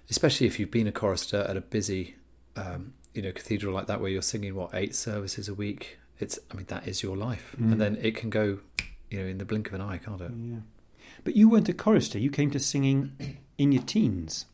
especially 0.09 0.47
if 0.47 0.59
you've 0.59 0.71
been 0.71 0.87
a 0.87 0.91
chorister 0.91 1.41
at 1.41 1.57
a 1.57 1.61
busy, 1.61 2.15
um, 2.55 2.93
you 3.13 3.21
know, 3.21 3.31
cathedral 3.31 3.73
like 3.73 3.87
that 3.87 3.99
where 4.01 4.09
you're 4.09 4.21
singing 4.21 4.55
what 4.55 4.73
eight 4.73 4.95
services 4.95 5.49
a 5.49 5.53
week. 5.53 5.99
It's 6.19 6.39
I 6.51 6.55
mean 6.55 6.65
that 6.67 6.87
is 6.87 7.01
your 7.03 7.17
life, 7.17 7.55
Mm. 7.59 7.71
and 7.73 7.81
then 7.81 7.97
it 8.01 8.15
can 8.15 8.29
go, 8.29 8.59
you 9.09 9.19
know, 9.19 9.25
in 9.27 9.37
the 9.37 9.45
blink 9.45 9.67
of 9.67 9.73
an 9.73 9.81
eye, 9.81 9.97
can't 9.97 10.21
it? 10.21 10.31
Yeah. 10.35 10.57
But 11.23 11.35
you 11.35 11.49
weren't 11.49 11.69
a 11.69 11.73
chorister. 11.73 12.19
You 12.19 12.29
came 12.29 12.51
to 12.51 12.59
singing 12.59 13.11
in 13.57 13.71
your 13.71 13.83
teens. 13.83 14.45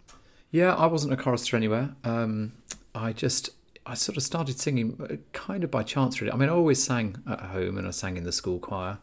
Yeah, 0.52 0.74
I 0.76 0.86
wasn't 0.88 1.14
a 1.14 1.18
chorister 1.18 1.56
anywhere. 1.58 1.96
Um, 2.04 2.54
I 2.96 3.14
just 3.14 3.50
I 3.86 3.94
sort 3.96 4.18
of 4.18 4.24
started 4.24 4.60
singing 4.60 4.98
uh, 5.02 5.16
kind 5.34 5.64
of 5.64 5.72
by 5.72 5.84
chance, 5.84 6.22
really. 6.22 6.32
I 6.34 6.38
mean, 6.38 6.50
I 6.50 6.52
always 6.54 6.82
sang 6.84 7.18
at 7.28 7.40
home 7.42 7.78
and 7.78 7.88
I 7.88 7.92
sang 7.92 8.18
in 8.18 8.24
the 8.24 8.32
school 8.32 8.60
choir, 8.60 8.98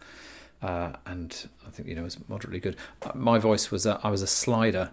uh, 0.63 0.93
and 1.07 1.49
I 1.67 1.71
think 1.71 1.89
you 1.89 1.95
know 1.95 2.03
it 2.03 2.05
was 2.05 2.29
moderately 2.29 2.61
good. 2.61 2.77
Uh, 3.03 3.13
My 3.15 3.39
voice 3.39 3.71
was 3.71 3.85
a, 3.87 4.01
I 4.03 4.11
was 4.11 4.23
a 4.23 4.27
slider, 4.27 4.91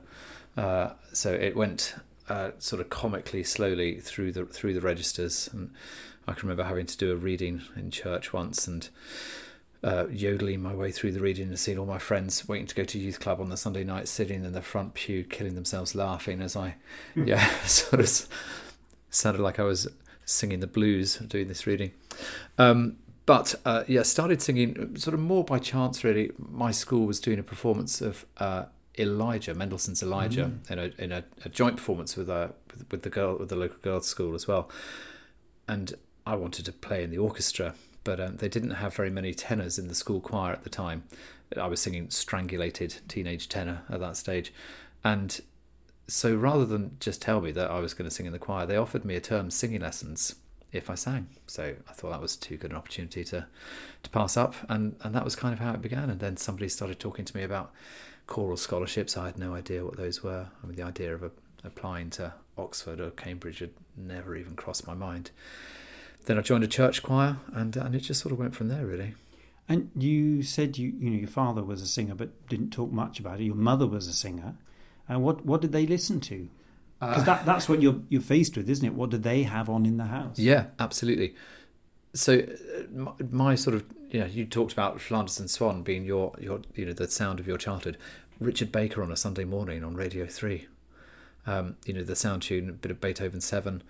uh, 0.57 0.91
so 1.11 1.31
it 1.33 1.55
went 1.55 1.95
uh, 2.29 2.51
sort 2.59 2.81
of 2.81 2.89
comically 2.89 3.43
slowly 3.43 3.99
through 3.99 4.31
the 4.31 4.45
through 4.45 4.73
the 4.73 4.81
registers, 4.81 5.49
and 5.53 5.71
I 6.27 6.33
can 6.33 6.47
remember 6.47 6.63
having 6.63 6.85
to 6.85 6.97
do 6.97 7.11
a 7.11 7.15
reading 7.15 7.61
in 7.75 7.91
church 7.91 8.33
once 8.33 8.67
and. 8.67 8.89
Uh, 9.85 10.07
yodeling 10.09 10.61
my 10.61 10.73
way 10.73 10.93
through 10.93 11.11
the 11.11 11.19
reading 11.19 11.49
and 11.49 11.59
seeing 11.59 11.77
all 11.77 11.85
my 11.85 11.97
friends 11.97 12.47
waiting 12.47 12.65
to 12.65 12.73
go 12.73 12.85
to 12.85 12.97
youth 12.97 13.19
club 13.19 13.41
on 13.41 13.49
the 13.49 13.57
Sunday 13.57 13.83
night, 13.83 14.07
sitting 14.07 14.45
in 14.45 14.53
the 14.53 14.61
front 14.61 14.93
pew, 14.93 15.25
killing 15.25 15.55
themselves 15.55 15.93
laughing 15.93 16.41
as 16.41 16.55
I, 16.55 16.75
yeah, 17.15 17.45
sort 17.65 17.99
of 17.99 18.29
sounded 19.09 19.41
like 19.41 19.59
I 19.59 19.63
was 19.63 19.89
singing 20.23 20.61
the 20.61 20.67
blues 20.67 21.17
doing 21.17 21.49
this 21.49 21.67
reading. 21.67 21.91
Um, 22.57 22.95
but 23.25 23.55
uh, 23.65 23.83
yeah, 23.87 24.03
started 24.03 24.41
singing 24.41 24.97
sort 24.97 25.13
of 25.13 25.19
more 25.19 25.43
by 25.43 25.59
chance. 25.59 26.03
Really, 26.03 26.31
my 26.37 26.71
school 26.71 27.05
was 27.05 27.19
doing 27.19 27.39
a 27.39 27.43
performance 27.43 28.01
of 28.01 28.25
uh, 28.37 28.65
Elijah 28.99 29.55
Mendelssohn's 29.55 30.03
Elijah 30.03 30.51
in 30.69 30.79
a 30.79 30.91
in 30.97 31.11
a, 31.11 31.23
a 31.45 31.49
joint 31.49 31.77
performance 31.77 32.17
with 32.17 32.29
uh, 32.29 32.49
with, 32.71 32.91
with 32.91 33.01
the 33.03 33.09
girl 33.09 33.37
with 33.37 33.49
the 33.49 33.55
local 33.55 33.77
girls' 33.81 34.07
school 34.07 34.35
as 34.35 34.47
well. 34.47 34.69
And 35.67 35.93
I 36.25 36.35
wanted 36.35 36.65
to 36.65 36.71
play 36.71 37.03
in 37.03 37.09
the 37.09 37.17
orchestra, 37.17 37.75
but 38.03 38.19
um, 38.19 38.37
they 38.37 38.49
didn't 38.49 38.71
have 38.71 38.95
very 38.95 39.09
many 39.09 39.33
tenors 39.33 39.77
in 39.77 39.87
the 39.87 39.95
school 39.95 40.21
choir 40.21 40.53
at 40.53 40.63
the 40.63 40.69
time. 40.69 41.03
I 41.55 41.67
was 41.67 41.81
singing 41.81 42.09
strangulated 42.09 42.99
teenage 43.07 43.47
tenor 43.47 43.83
at 43.89 43.99
that 43.99 44.17
stage, 44.17 44.53
and 45.03 45.39
so 46.07 46.35
rather 46.35 46.65
than 46.65 46.97
just 46.99 47.21
tell 47.21 47.41
me 47.41 47.51
that 47.51 47.69
I 47.69 47.79
was 47.79 47.93
going 47.93 48.09
to 48.09 48.13
sing 48.13 48.25
in 48.25 48.33
the 48.33 48.39
choir, 48.39 48.65
they 48.65 48.75
offered 48.75 49.05
me 49.05 49.15
a 49.15 49.21
term 49.21 49.49
singing 49.51 49.81
lessons 49.81 50.35
if 50.71 50.89
I 50.89 50.95
sang. 50.95 51.27
So 51.47 51.75
I 51.87 51.93
thought 51.93 52.11
that 52.11 52.21
was 52.21 52.35
too 52.35 52.57
good 52.57 52.71
an 52.71 52.77
opportunity 52.77 53.23
to 53.25 53.45
to 54.03 54.09
pass 54.09 54.35
up, 54.35 54.55
and 54.67 54.95
and 55.01 55.15
that 55.15 55.23
was 55.23 55.35
kind 55.35 55.53
of 55.53 55.59
how 55.59 55.73
it 55.73 55.81
began. 55.81 56.09
And 56.09 56.19
then 56.19 56.37
somebody 56.37 56.67
started 56.69 56.99
talking 56.99 57.25
to 57.25 57.37
me 57.37 57.43
about 57.43 57.71
choral 58.27 58.57
scholarships. 58.57 59.15
I 59.15 59.27
had 59.27 59.37
no 59.37 59.53
idea 59.53 59.85
what 59.85 59.97
those 59.97 60.23
were. 60.23 60.47
I 60.61 60.67
mean, 60.67 60.75
the 60.75 60.83
idea 60.83 61.13
of 61.13 61.23
a, 61.23 61.31
applying 61.63 62.09
to 62.11 62.33
Oxford 62.57 62.99
or 62.99 63.11
Cambridge 63.11 63.59
had 63.59 63.71
never 63.95 64.35
even 64.35 64.55
crossed 64.55 64.87
my 64.87 64.93
mind. 64.93 65.31
Then 66.25 66.37
I 66.37 66.41
joined 66.41 66.63
a 66.63 66.67
church 66.67 67.03
choir, 67.03 67.37
and 67.53 67.75
and 67.75 67.95
it 67.95 67.99
just 67.99 68.21
sort 68.21 68.31
of 68.31 68.39
went 68.39 68.55
from 68.55 68.69
there, 68.69 68.85
really. 68.85 69.15
And 69.67 69.91
you 69.95 70.43
said 70.43 70.77
you 70.77 70.93
you 70.99 71.09
know 71.09 71.17
your 71.17 71.27
father 71.27 71.63
was 71.63 71.81
a 71.81 71.87
singer, 71.87 72.15
but 72.15 72.47
didn't 72.47 72.71
talk 72.71 72.91
much 72.91 73.19
about 73.19 73.39
it. 73.39 73.43
Your 73.43 73.55
mother 73.55 73.87
was 73.87 74.07
a 74.07 74.13
singer, 74.13 74.55
and 75.07 75.23
what 75.23 75.45
what 75.45 75.61
did 75.61 75.71
they 75.71 75.85
listen 75.85 76.19
to? 76.21 76.49
Because 76.99 77.25
that 77.25 77.45
that's 77.45 77.67
what 77.67 77.81
you're 77.81 77.99
you're 78.09 78.21
faced 78.21 78.55
with, 78.55 78.69
isn't 78.69 78.85
it? 78.85 78.93
What 78.93 79.09
did 79.09 79.23
they 79.23 79.43
have 79.43 79.69
on 79.69 79.85
in 79.85 79.97
the 79.97 80.05
house? 80.05 80.39
Yeah, 80.39 80.67
absolutely. 80.79 81.35
So 82.13 82.39
uh, 82.39 82.83
my, 82.91 83.11
my 83.29 83.55
sort 83.55 83.75
of 83.75 83.85
you 84.09 84.19
know 84.19 84.25
you 84.25 84.45
talked 84.45 84.71
about 84.71 85.01
Flanders 85.01 85.39
and 85.39 85.49
Swann 85.49 85.81
being 85.81 86.05
your 86.05 86.33
your 86.39 86.61
you 86.75 86.85
know 86.85 86.93
the 86.93 87.09
sound 87.09 87.39
of 87.39 87.47
your 87.47 87.57
childhood. 87.57 87.97
Richard 88.39 88.71
Baker 88.71 89.01
on 89.03 89.11
a 89.11 89.17
Sunday 89.17 89.43
morning 89.43 89.83
on 89.83 89.95
Radio 89.95 90.25
Three, 90.25 90.67
um, 91.45 91.75
you 91.85 91.93
know 91.93 92.03
the 92.03 92.15
sound 92.15 92.43
tune, 92.43 92.69
a 92.69 92.73
bit 92.73 92.91
of 92.91 93.01
Beethoven 93.01 93.41
Seven, 93.41 93.83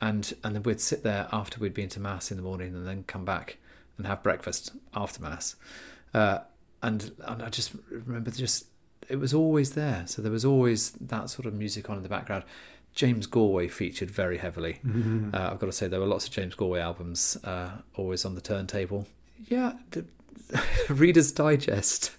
and 0.00 0.34
and 0.44 0.54
then 0.54 0.62
we'd 0.62 0.80
sit 0.80 1.02
there 1.02 1.28
after 1.32 1.60
we'd 1.60 1.74
been 1.74 1.88
to 1.90 2.00
mass 2.00 2.30
in 2.30 2.36
the 2.36 2.42
morning, 2.42 2.74
and 2.74 2.86
then 2.86 3.04
come 3.06 3.24
back 3.24 3.58
and 3.96 4.06
have 4.06 4.22
breakfast 4.22 4.72
after 4.94 5.22
mass, 5.22 5.56
uh, 6.12 6.38
and 6.82 7.12
and 7.26 7.42
I 7.42 7.48
just 7.48 7.72
remember 7.90 8.30
just 8.30 8.66
it 9.08 9.16
was 9.16 9.34
always 9.34 9.72
there. 9.72 10.04
So 10.06 10.22
there 10.22 10.32
was 10.32 10.44
always 10.44 10.92
that 10.92 11.30
sort 11.30 11.46
of 11.46 11.54
music 11.54 11.90
on 11.90 11.96
in 11.96 12.02
the 12.02 12.08
background. 12.08 12.44
James 12.94 13.26
Galway 13.26 13.66
featured 13.68 14.10
very 14.10 14.38
heavily. 14.38 14.78
Mhm. 14.86 15.34
Uh, 15.34 15.50
I've 15.52 15.58
got 15.58 15.66
to 15.66 15.72
say 15.72 15.88
there 15.88 15.98
were 16.00 16.06
lots 16.06 16.26
of 16.28 16.32
James 16.32 16.54
Galway 16.54 16.78
albums 16.80 17.36
uh, 17.42 17.70
always 17.96 18.24
on 18.24 18.34
the 18.36 18.40
turntable. 18.40 19.06
Yeah, 19.48 19.72
the, 19.90 20.04
Reader's 20.88 21.32
Digest, 21.32 22.12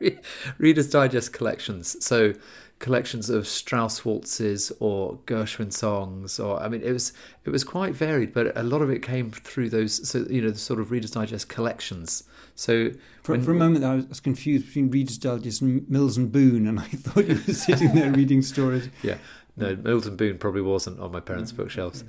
Reader's 0.58 0.90
Digest 0.90 1.32
collections. 1.32 2.04
So 2.04 2.34
collections 2.78 3.30
of 3.30 3.46
Strauss 3.46 4.04
waltzes 4.04 4.70
or 4.80 5.18
Gershwin 5.26 5.72
songs, 5.72 6.38
or 6.38 6.60
I 6.60 6.68
mean, 6.68 6.82
it 6.82 6.92
was 6.92 7.12
it 7.44 7.50
was 7.50 7.64
quite 7.64 7.94
varied, 7.94 8.32
but 8.34 8.56
a 8.56 8.62
lot 8.62 8.82
of 8.82 8.90
it 8.90 9.00
came 9.02 9.30
through 9.30 9.70
those. 9.70 10.06
So 10.08 10.26
you 10.28 10.42
know, 10.42 10.50
the 10.50 10.58
sort 10.58 10.80
of 10.80 10.90
Reader's 10.90 11.12
Digest 11.12 11.48
collections. 11.48 12.24
So 12.56 12.90
For, 13.22 13.32
when- 13.32 13.42
for 13.42 13.50
a 13.52 13.54
moment, 13.54 13.84
I 13.84 13.96
was 14.08 14.20
confused 14.20 14.66
between 14.66 14.90
Reader's 14.90 15.18
Digest 15.18 15.62
and 15.62 15.88
Mills 15.90 16.16
and 16.16 16.30
Boon, 16.30 16.66
and 16.66 16.78
I 16.86 16.88
thought 16.88 17.26
you 17.26 17.34
were 17.46 17.54
sitting 17.54 17.94
there 17.94 18.10
reading 18.12 18.42
stories. 18.42 18.88
Yeah, 19.02 19.16
no, 19.56 19.76
Mills 19.76 20.06
and 20.06 20.16
Boon 20.16 20.38
probably 20.38 20.62
wasn't 20.62 20.98
on 21.00 21.12
my 21.12 21.20
parents' 21.20 21.52
bookshelves. 21.52 22.02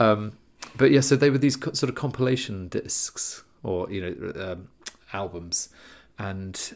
Um, 0.00 0.32
but 0.76 0.90
yeah, 0.90 1.00
so 1.00 1.14
they 1.16 1.30
were 1.30 1.38
these 1.38 1.56
co- 1.56 1.72
sort 1.72 1.88
of 1.90 1.94
compilation 1.94 2.68
discs 2.68 3.44
or 3.62 3.90
you 3.90 4.00
know 4.00 4.52
um, 4.52 4.68
albums, 5.12 5.68
and 6.18 6.74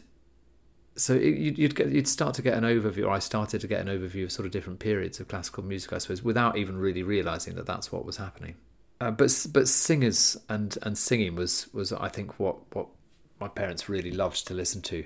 so 0.95 1.13
it, 1.13 1.57
you'd 1.57 1.75
get 1.75 1.89
you'd 1.89 2.07
start 2.07 2.35
to 2.35 2.41
get 2.41 2.57
an 2.57 2.63
overview. 2.63 3.05
Or 3.05 3.11
I 3.11 3.19
started 3.19 3.61
to 3.61 3.67
get 3.67 3.81
an 3.81 3.87
overview 3.87 4.25
of 4.25 4.31
sort 4.31 4.45
of 4.45 4.51
different 4.51 4.79
periods 4.79 5.19
of 5.19 5.27
classical 5.27 5.63
music, 5.63 5.93
I 5.93 5.97
suppose, 5.99 6.23
without 6.23 6.57
even 6.57 6.77
really 6.77 7.03
realizing 7.03 7.55
that 7.55 7.65
that's 7.65 7.91
what 7.91 8.05
was 8.05 8.17
happening. 8.17 8.55
Uh, 8.99 9.09
but 9.09 9.47
but 9.51 9.67
singers 9.67 10.37
and, 10.47 10.77
and 10.83 10.97
singing 10.97 11.35
was, 11.35 11.67
was 11.73 11.91
I 11.91 12.07
think 12.07 12.39
what, 12.39 12.57
what 12.75 12.87
my 13.39 13.47
parents 13.47 13.89
really 13.89 14.11
loved 14.11 14.45
to 14.47 14.53
listen 14.53 14.81
to. 14.83 15.05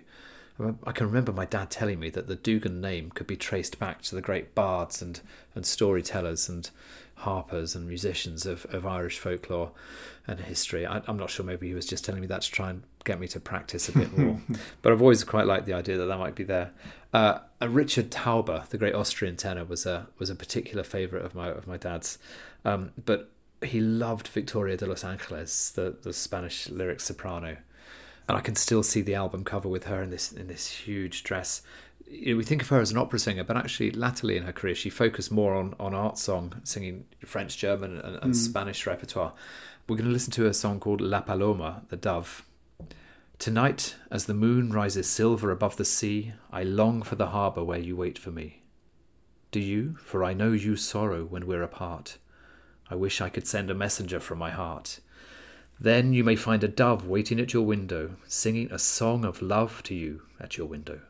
I 0.86 0.94
can 0.94 1.08
remember 1.08 1.34
my 1.34 1.46
dad 1.46 1.70
telling 1.70 2.00
me 2.00 2.10
that 2.12 2.28
the 2.28 2.36
Dugan 2.36 2.80
name 2.80 3.12
could 3.12 3.28
be 3.28 3.36
traced 3.36 3.78
back 3.78 4.02
to 4.04 4.16
the 4.16 4.22
great 4.22 4.56
bards 4.56 5.02
and, 5.02 5.20
and 5.54 5.66
storytellers 5.66 6.48
and 6.48 6.70
harpers 7.16 7.76
and 7.76 7.88
musicians 7.88 8.46
of, 8.46 8.66
of 8.66 8.86
Irish 8.86 9.20
folklore 9.20 9.72
and 10.28 10.40
history. 10.40 10.86
I, 10.86 11.02
am 11.08 11.18
not 11.18 11.30
sure, 11.30 11.46
maybe 11.46 11.68
he 11.68 11.74
was 11.74 11.86
just 11.86 12.06
telling 12.06 12.22
me 12.22 12.28
that 12.28 12.42
to 12.44 12.52
try 12.52 12.70
and 12.70 12.84
get 13.04 13.20
me 13.20 13.28
to 13.30 13.40
practice 13.40 13.90
a 13.90 13.94
bit 13.94 14.18
more. 14.18 14.40
but 14.82 14.92
I've 14.92 15.02
always 15.02 15.24
quite 15.24 15.46
liked 15.46 15.66
the 15.66 15.74
idea 15.74 15.98
that 15.98 16.06
that 16.06 16.18
might 16.18 16.36
be 16.36 16.44
there. 16.44 16.72
Uh, 17.14 17.40
Richard 17.62 18.12
Tauber, 18.12 18.68
the 18.70 18.78
great 18.78 18.96
Austrian 18.96 19.38
tenor, 19.38 19.64
was 19.64 19.86
a 19.86 20.08
was 20.20 20.30
a 20.30 20.36
particular 20.36 20.84
favourite 20.84 21.26
of 21.26 21.34
my 21.34 21.50
of 21.50 21.68
my 21.68 21.78
dad's. 21.78 22.18
Um, 22.66 22.92
but 23.06 23.30
he 23.62 23.80
loved 23.80 24.28
Victoria 24.28 24.76
de 24.76 24.86
Los 24.86 25.04
Angeles, 25.04 25.70
the, 25.72 25.96
the 26.02 26.12
Spanish 26.12 26.70
lyric 26.70 27.00
soprano 27.00 27.58
and 28.28 28.38
I 28.38 28.42
can 28.42 28.56
still 28.56 28.84
see 28.84 29.02
the 29.02 29.16
album 29.16 29.44
cover 29.44 29.70
with 29.70 29.86
her 29.86 30.02
in 30.02 30.10
this 30.10 30.32
in 30.32 30.48
this 30.48 30.68
huge 30.68 31.24
dress. 31.24 31.62
You 32.08 32.34
know, 32.34 32.38
we 32.38 32.44
think 32.44 32.62
of 32.62 32.70
her 32.70 32.80
as 32.80 32.92
an 32.92 32.98
opera 32.98 33.20
singer, 33.20 33.44
but 33.44 33.58
actually, 33.58 33.92
latterly 33.92 34.38
in 34.38 34.44
her 34.44 34.54
career, 34.54 34.76
she 34.76 34.90
focused 34.90 35.32
more 35.32 35.56
on, 35.56 35.76
on 35.80 35.94
art 35.94 36.18
song, 36.18 36.62
singing 36.64 37.06
French, 37.26 37.58
German, 37.58 38.00
and, 38.00 38.16
and 38.18 38.34
mm. 38.34 38.36
Spanish 38.36 38.86
repertoire. 38.86 39.34
We're 39.88 39.98
going 39.98 40.08
to 40.08 40.14
listen 40.14 40.32
to 40.34 40.48
a 40.48 40.54
song 40.54 40.80
called 40.80 41.02
La 41.02 41.22
Paloma, 41.22 41.84
the 41.90 41.98
Dove. 41.98 42.44
Tonight, 43.38 43.96
as 44.10 44.26
the 44.26 44.34
moon 44.34 44.72
rises 44.72 45.10
silver 45.10 45.52
above 45.52 45.76
the 45.76 45.86
sea, 45.86 46.34
I 46.52 46.64
long 46.64 47.02
for 47.02 47.16
the 47.16 47.28
harbour 47.28 47.64
where 47.64 47.80
you 47.80 47.96
wait 47.96 48.18
for 48.18 48.32
me. 48.32 48.64
Do 49.52 49.60
you? 49.60 49.98
For 50.00 50.24
I 50.24 50.34
know 50.34 50.54
you 50.54 50.76
sorrow 50.76 51.26
when 51.26 51.46
we're 51.46 51.64
apart. 51.64 52.18
I 52.90 52.96
wish 52.96 53.20
I 53.20 53.30
could 53.30 53.48
send 53.48 53.70
a 53.70 53.76
messenger 53.76 54.20
from 54.20 54.38
my 54.38 54.52
heart. 54.52 55.00
Then 55.80 56.14
you 56.14 56.24
may 56.24 56.36
find 56.36 56.64
a 56.64 56.68
dove 56.68 57.08
waiting 57.08 57.40
at 57.40 57.54
your 57.54 57.66
window, 57.66 58.16
singing 58.28 58.72
a 58.72 58.80
song 58.80 59.26
of 59.26 59.42
love 59.42 59.84
to 59.84 59.94
you 59.94 60.22
at 60.40 60.58
your 60.58 60.68
window. 60.68 61.02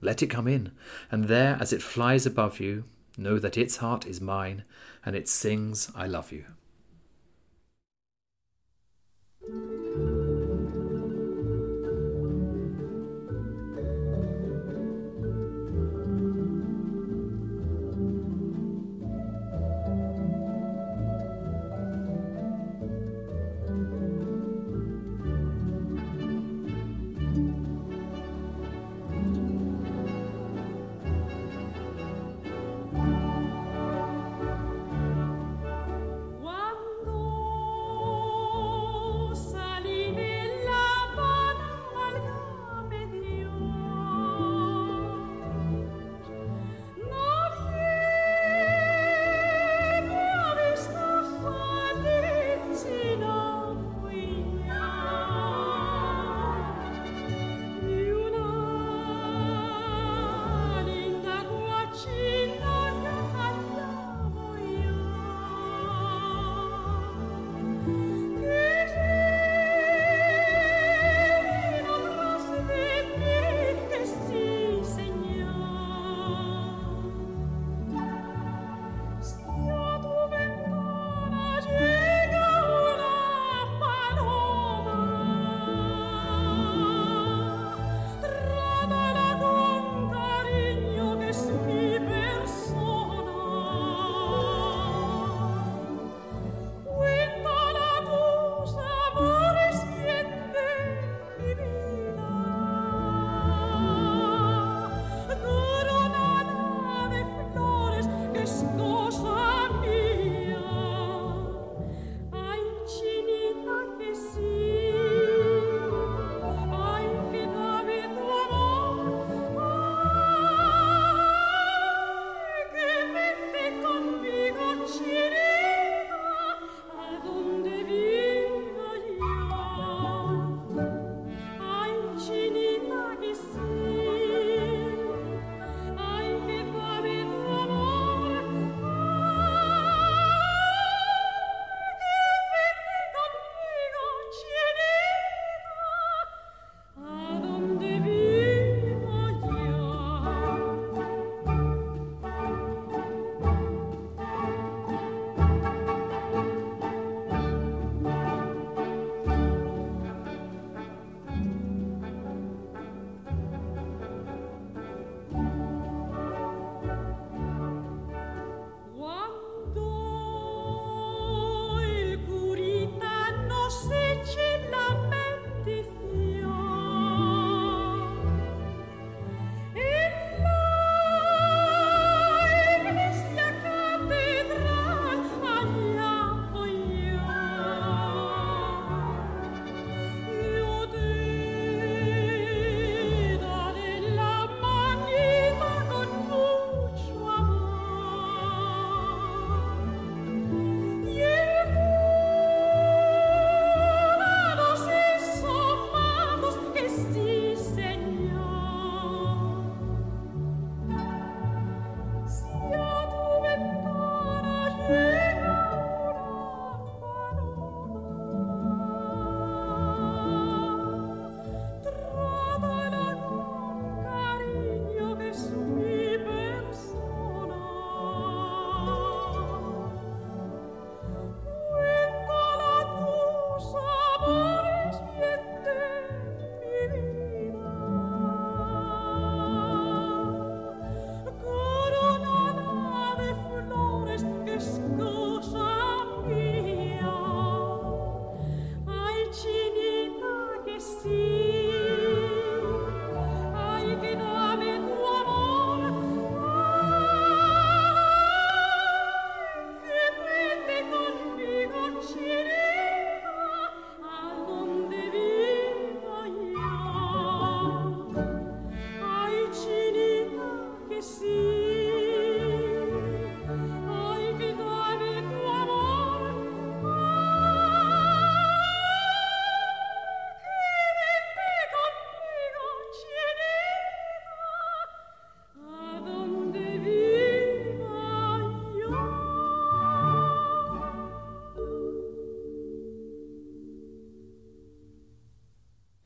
Let 0.00 0.22
it 0.22 0.28
come 0.28 0.48
in, 0.48 0.72
and 1.10 1.24
there, 1.24 1.56
as 1.60 1.72
it 1.72 1.82
flies 1.82 2.26
above 2.26 2.60
you, 2.60 2.84
know 3.16 3.38
that 3.38 3.56
its 3.56 3.78
heart 3.78 4.06
is 4.06 4.20
mine, 4.20 4.64
and 5.04 5.16
it 5.16 5.28
sings, 5.28 5.90
I 5.94 6.06
love 6.06 6.32
you. 6.32 6.44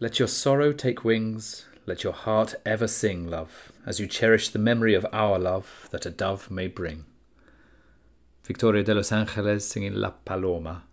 Let 0.03 0.19
your 0.19 0.29
sorrow 0.29 0.73
take 0.73 1.05
wings, 1.05 1.67
let 1.85 2.05
your 2.05 2.15
heart 2.15 2.55
ever 2.65 2.89
sing, 2.89 3.29
love, 3.29 3.71
as 3.85 4.01
you 4.01 4.07
cherish 4.07 4.49
the 4.49 4.59
memory 4.59 4.95
of 4.95 5.07
our 5.13 5.39
love 5.39 5.89
that 5.91 6.07
a 6.07 6.11
dove 6.11 6.51
may 6.51 6.69
bring. 6.69 7.05
Victoria 8.43 8.83
de 8.83 8.95
Los 8.95 9.13
Angeles 9.13 9.69
singing 9.69 9.93
La 9.93 10.13
Paloma 10.25 10.85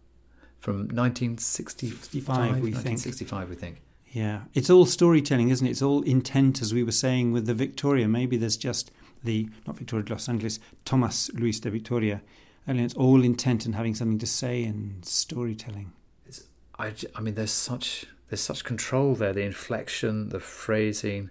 from 0.60 0.90
1965, 0.90 2.56
we 2.56 2.74
think. 2.74 2.76
1965, 2.76 3.50
we 3.50 3.56
think. 3.56 3.82
Yeah, 4.12 4.42
it's 4.54 4.70
all 4.70 4.86
storytelling, 4.86 5.52
isn't 5.52 5.66
it? 5.66 5.72
It's 5.72 5.82
all 5.82 6.02
intent, 6.02 6.62
as 6.62 6.74
we 6.74 6.84
were 6.84 6.92
saying 6.92 7.32
with 7.32 7.46
the 7.46 7.54
Victoria. 7.54 8.10
Maybe 8.10 8.36
there's 8.36 8.58
just 8.58 8.92
the, 9.24 9.48
not 9.66 9.78
Victoria 9.78 10.04
de 10.04 10.12
Los 10.12 10.28
Angeles, 10.28 10.60
Thomas 10.84 11.32
Luis 11.34 11.62
de 11.62 11.70
Victoria. 11.70 12.22
And 12.68 12.78
it's 12.82 12.96
all 12.96 13.24
intent 13.24 13.66
and 13.66 13.74
having 13.74 13.96
something 13.96 14.20
to 14.20 14.28
say 14.28 14.66
and 14.66 15.06
storytelling. 15.06 15.94
It's, 16.26 16.44
I, 16.78 16.94
I 17.16 17.22
mean, 17.22 17.36
there's 17.36 17.52
such 17.52 18.06
there's 18.30 18.42
such 18.42 18.64
control 18.64 19.16
there, 19.16 19.34
the 19.34 19.42
inflection, 19.42 20.30
the 20.30 20.40
phrasing, 20.40 21.30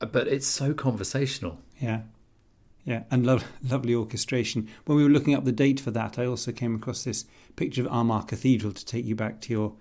uh, 0.00 0.06
but 0.06 0.28
it's 0.28 0.46
so 0.46 0.74
conversational. 0.74 1.58
Yeah. 1.80 2.02
Yeah, 2.84 3.04
and 3.10 3.26
lo- 3.26 3.40
lovely 3.62 3.94
orchestration. 3.94 4.68
When 4.84 4.96
we 4.96 5.04
were 5.04 5.10
looking 5.10 5.34
up 5.34 5.44
the 5.44 5.52
date 5.52 5.80
for 5.80 5.90
that, 5.92 6.18
I 6.18 6.26
also 6.26 6.52
came 6.52 6.74
across 6.74 7.04
this 7.04 7.24
picture 7.56 7.82
of 7.82 7.92
Armagh 7.92 8.28
Cathedral 8.28 8.72
to 8.72 8.84
take 8.84 9.04
you 9.04 9.14
back 9.14 9.40
to 9.42 9.52
your 9.52 9.74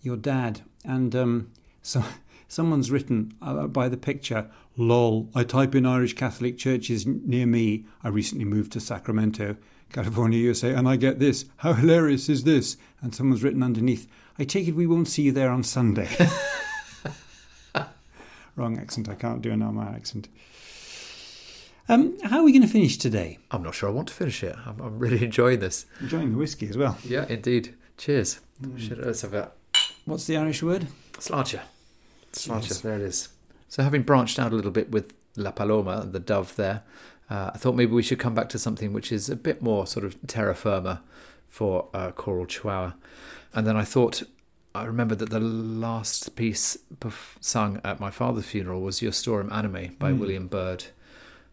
your 0.00 0.16
dad. 0.16 0.62
And 0.84 1.14
um, 1.14 1.52
so 1.82 2.02
someone's 2.48 2.90
written 2.90 3.32
uh, 3.40 3.66
by 3.68 3.88
the 3.88 3.96
picture, 3.96 4.50
lol, 4.76 5.28
I 5.34 5.44
type 5.44 5.74
in 5.74 5.86
Irish 5.86 6.14
Catholic 6.14 6.58
churches 6.58 7.06
near 7.06 7.46
me. 7.46 7.84
I 8.02 8.08
recently 8.08 8.44
moved 8.44 8.72
to 8.72 8.80
Sacramento, 8.80 9.56
California, 9.92 10.38
USA, 10.38 10.74
and 10.74 10.88
I 10.88 10.96
get 10.96 11.18
this. 11.18 11.44
How 11.58 11.74
hilarious 11.74 12.28
is 12.28 12.44
this? 12.44 12.76
And 13.00 13.14
someone's 13.14 13.42
written 13.42 13.62
underneath, 13.62 14.08
I 14.42 14.44
take 14.44 14.66
it 14.66 14.74
we 14.74 14.88
won't 14.88 15.06
see 15.06 15.22
you 15.22 15.30
there 15.30 15.52
on 15.52 15.62
Sunday. 15.62 16.08
Wrong 18.56 18.76
accent. 18.76 19.08
I 19.08 19.14
can't 19.14 19.40
do 19.40 19.52
an 19.52 19.62
Armagh 19.62 19.94
accent. 19.94 20.26
Um, 21.88 22.18
how 22.24 22.40
are 22.40 22.42
we 22.42 22.50
going 22.50 22.62
to 22.62 22.68
finish 22.68 22.96
today? 22.96 23.38
I'm 23.52 23.62
not 23.62 23.76
sure 23.76 23.88
I 23.88 23.92
want 23.92 24.08
to 24.08 24.14
finish 24.14 24.42
it. 24.42 24.56
I'm, 24.66 24.80
I'm 24.80 24.98
really 24.98 25.24
enjoying 25.24 25.60
this. 25.60 25.86
Enjoying 26.00 26.32
the 26.32 26.38
whiskey 26.38 26.66
as 26.66 26.76
well. 26.76 26.98
Yeah, 27.04 27.24
indeed. 27.28 27.76
Cheers. 27.96 28.40
Should, 28.78 28.98
let's 28.98 29.22
have 29.22 29.32
a 29.32 29.52
What's 30.06 30.26
the 30.26 30.36
Irish 30.36 30.60
word? 30.60 30.88
sláinte. 31.12 31.60
Sláinte, 32.32 32.82
there 32.82 32.96
it 32.96 33.02
is. 33.02 33.28
So, 33.68 33.84
having 33.84 34.02
branched 34.02 34.40
out 34.40 34.50
a 34.52 34.56
little 34.56 34.72
bit 34.72 34.90
with 34.90 35.14
La 35.36 35.52
Paloma, 35.52 36.04
the 36.04 36.18
dove 36.18 36.56
there, 36.56 36.82
uh, 37.30 37.52
I 37.54 37.58
thought 37.58 37.76
maybe 37.76 37.92
we 37.92 38.02
should 38.02 38.18
come 38.18 38.34
back 38.34 38.48
to 38.48 38.58
something 38.58 38.92
which 38.92 39.12
is 39.12 39.30
a 39.30 39.36
bit 39.36 39.62
more 39.62 39.86
sort 39.86 40.04
of 40.04 40.16
terra 40.26 40.56
firma 40.56 41.00
for 41.52 41.88
uh, 41.92 42.10
choral 42.12 42.46
chihuahua. 42.46 42.92
And 43.54 43.66
then 43.66 43.76
I 43.76 43.84
thought, 43.84 44.22
I 44.74 44.84
remembered 44.84 45.18
that 45.18 45.28
the 45.28 45.38
last 45.38 46.34
piece 46.34 46.78
sung 47.40 47.78
at 47.84 48.00
my 48.00 48.10
father's 48.10 48.46
funeral 48.46 48.80
was 48.80 49.00
Justorum 49.00 49.50
Animae 49.50 49.98
by 49.98 50.12
Mm. 50.12 50.18
William 50.18 50.46
Byrd. 50.48 50.86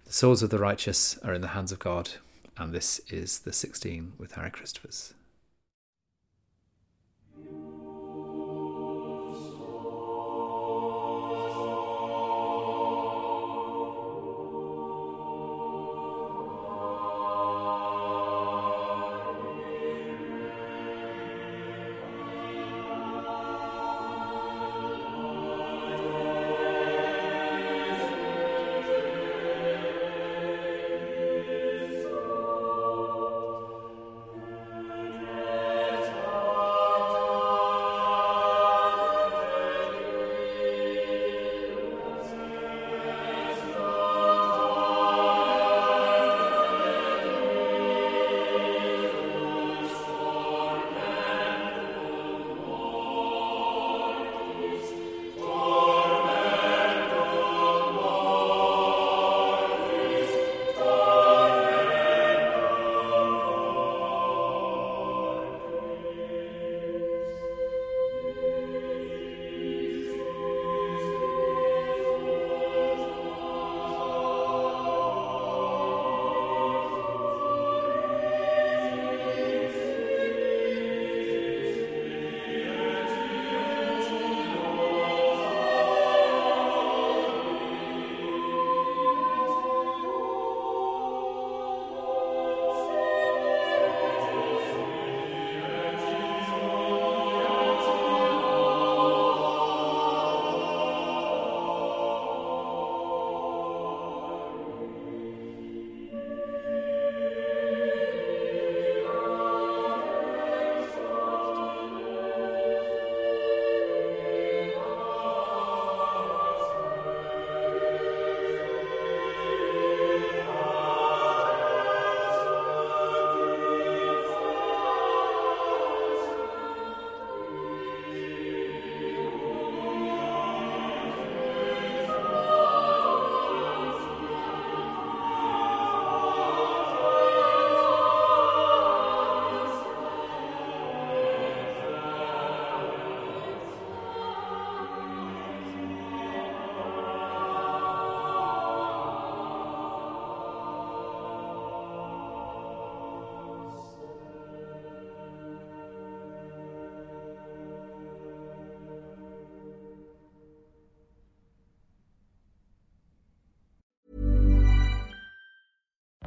The 0.05 0.13
souls 0.13 0.41
of 0.41 0.51
the 0.51 0.57
righteous 0.57 1.17
are 1.19 1.33
in 1.33 1.41
the 1.41 1.49
hands 1.49 1.73
of 1.73 1.79
God, 1.79 2.11
and 2.57 2.73
this 2.73 3.01
is 3.09 3.39
the 3.39 3.51
Sixteen 3.51 4.13
with 4.17 4.31
Harry 4.31 4.51
Christophers. 4.51 5.11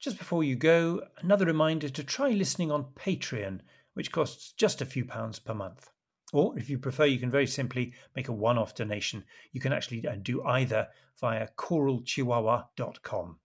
Just 0.00 0.16
before 0.16 0.42
you 0.42 0.56
go, 0.56 1.02
another 1.18 1.44
reminder 1.44 1.90
to 1.90 2.02
try 2.02 2.30
listening 2.30 2.72
on 2.72 2.92
Patreon, 2.96 3.60
which 3.92 4.10
costs 4.10 4.52
just 4.52 4.80
a 4.80 4.86
few 4.86 5.04
pounds 5.04 5.38
per 5.38 5.52
month. 5.52 5.90
Or 6.32 6.58
if 6.58 6.70
you 6.70 6.78
prefer, 6.78 7.04
you 7.04 7.18
can 7.18 7.30
very 7.30 7.46
simply 7.46 7.92
make 8.16 8.28
a 8.28 8.32
one 8.32 8.56
off 8.56 8.74
donation. 8.74 9.24
You 9.52 9.60
can 9.60 9.74
actually 9.74 10.06
uh, 10.06 10.16
do 10.22 10.42
either 10.42 10.88
via 11.20 11.48
choralchihuahua.com. 11.58 13.36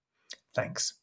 Thanks. 0.53 0.93